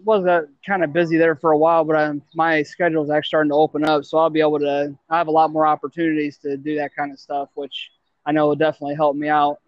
[0.04, 3.28] was uh, kind of busy there for a while, but um, my schedule is actually
[3.28, 4.96] starting to open up, so I'll be able to.
[5.10, 7.92] I have a lot more opportunities to do that kind of stuff, which
[8.26, 9.60] I know will definitely help me out.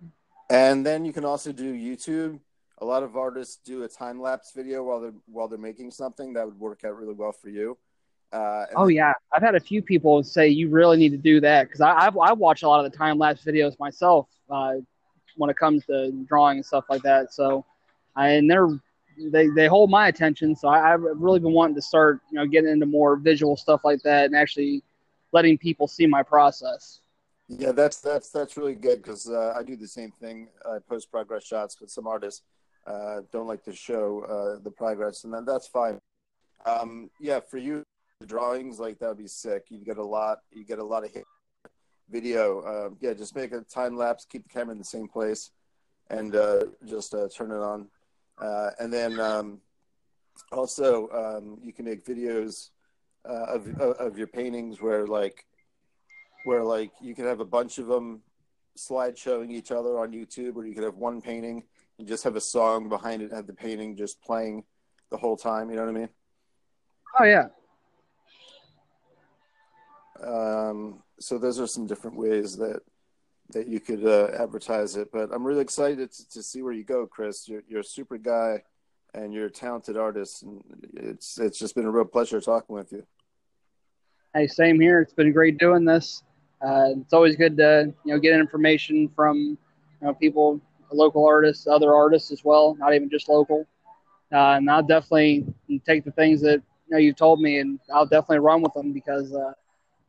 [0.51, 2.37] And then you can also do YouTube.
[2.79, 6.33] A lot of artists do a time lapse video while they're while they're making something.
[6.33, 7.77] That would work out really well for you.
[8.33, 11.39] Uh, oh then- yeah, I've had a few people say you really need to do
[11.39, 14.73] that because I I've, I watch a lot of the time lapse videos myself uh,
[15.37, 17.33] when it comes to drawing and stuff like that.
[17.33, 17.63] So,
[18.17, 18.67] I, and they're
[19.17, 20.55] they they hold my attention.
[20.55, 23.81] So I, have really been wanting to start you know getting into more visual stuff
[23.85, 24.83] like that and actually
[25.31, 27.00] letting people see my process.
[27.57, 30.47] Yeah, that's that's that's really good because uh, I do the same thing.
[30.65, 32.43] I post progress shots, but some artists
[32.87, 35.99] uh, don't like to show uh, the progress, and then that's fine.
[36.65, 37.83] Um, yeah, for you,
[38.21, 39.65] the drawings like that would be sick.
[39.67, 40.39] You get a lot.
[40.53, 41.11] You get a lot of
[42.09, 42.63] video.
[42.65, 44.23] Um, yeah, just make a time lapse.
[44.23, 45.51] Keep the camera in the same place,
[46.09, 47.89] and uh, just uh, turn it on.
[48.39, 49.59] Uh, and then um,
[50.53, 52.69] also um, you can make videos
[53.25, 55.45] of of your paintings where like
[56.43, 58.21] where like you can have a bunch of them
[58.75, 61.63] slide showing each other on YouTube, or you could have one painting
[61.99, 64.63] and just have a song behind it, have the painting just playing
[65.09, 65.69] the whole time.
[65.69, 66.09] You know what I mean?
[67.19, 67.47] Oh yeah.
[70.23, 72.81] Um, so those are some different ways that
[73.49, 75.11] that you could uh, advertise it.
[75.11, 77.47] But I'm really excited to, to, see where you go, Chris.
[77.47, 78.63] You're you're a super guy,
[79.13, 80.63] and you're a talented artist, and
[80.93, 83.05] it's it's just been a real pleasure talking with you.
[84.33, 85.01] Hey, same here.
[85.01, 86.23] It's been great doing this.
[86.63, 90.59] Uh, it's always good to you know get information from you know, people,
[90.91, 93.65] local artists, other artists as well, not even just local.
[94.31, 95.45] Uh, and I'll definitely
[95.85, 98.93] take the things that you know you told me, and I'll definitely run with them
[98.93, 99.53] because uh,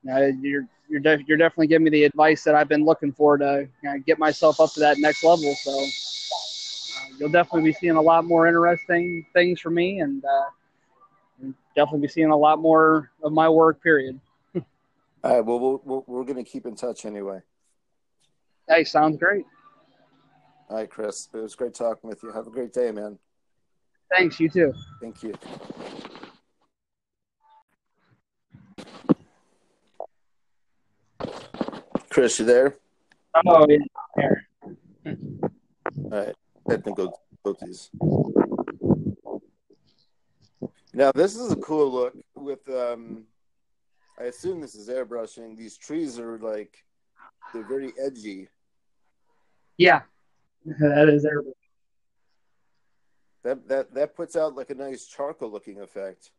[0.05, 3.37] you know, you're you're you're definitely giving me the advice that I've been looking for
[3.39, 5.55] to you know, get myself up to that next level.
[5.55, 11.49] So uh, you'll definitely be seeing a lot more interesting things from me, and uh,
[11.75, 13.83] definitely be seeing a lot more of my work.
[13.83, 14.21] Period.
[15.25, 15.45] All right.
[15.45, 17.41] Well, we we we're going to keep in touch anyway.
[18.69, 19.45] Hey, sounds great.
[20.69, 21.29] All right, Chris.
[21.33, 22.33] It was great talking with you.
[22.33, 23.19] Have a great day, man.
[24.11, 24.41] Thanks.
[24.41, 24.73] You too.
[25.01, 25.35] Thank you.
[32.09, 32.77] Chris, you there?
[33.47, 33.79] Oh, yeah.
[34.17, 34.47] Here.
[35.07, 36.35] All right.
[36.69, 37.91] Technical difficulties.
[40.93, 43.25] Now, this is a cool look with, um,
[44.23, 45.57] I assume this is airbrushing.
[45.57, 46.85] These trees are like,
[47.53, 48.49] they're very edgy.
[49.79, 50.03] Yeah,
[50.65, 51.55] that is airbrushing.
[53.43, 56.31] That, that, that puts out like a nice charcoal looking effect.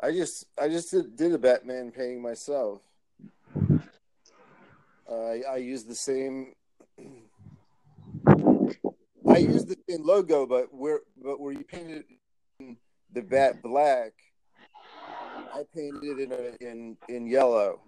[0.00, 2.80] I just I just did, did a Batman painting myself.
[5.08, 6.54] Uh, I use the same.
[8.26, 12.04] I use the same logo, but where but where you painted
[13.12, 14.12] the bat black,
[15.54, 17.80] I painted it in a, in in yellow.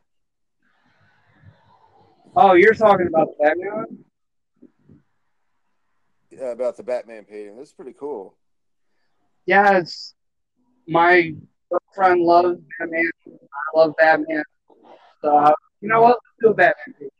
[2.37, 4.05] Oh, you're talking about the Batman?
[6.31, 7.57] Yeah, about the Batman painting.
[7.57, 8.37] That's pretty cool.
[9.47, 10.15] Yeah, it's
[10.87, 11.35] my
[11.69, 13.11] girlfriend loves Batman.
[13.27, 14.45] I love Batman.
[15.21, 16.19] So you know what?
[16.25, 17.11] Let's do a Batman page.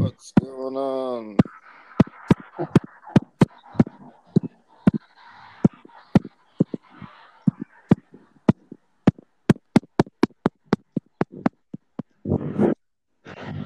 [0.00, 1.36] What's going on?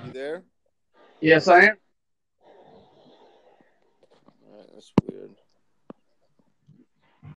[0.04, 0.42] You there?
[1.20, 1.76] Yes, I am.
[4.26, 5.13] All right, that's weird.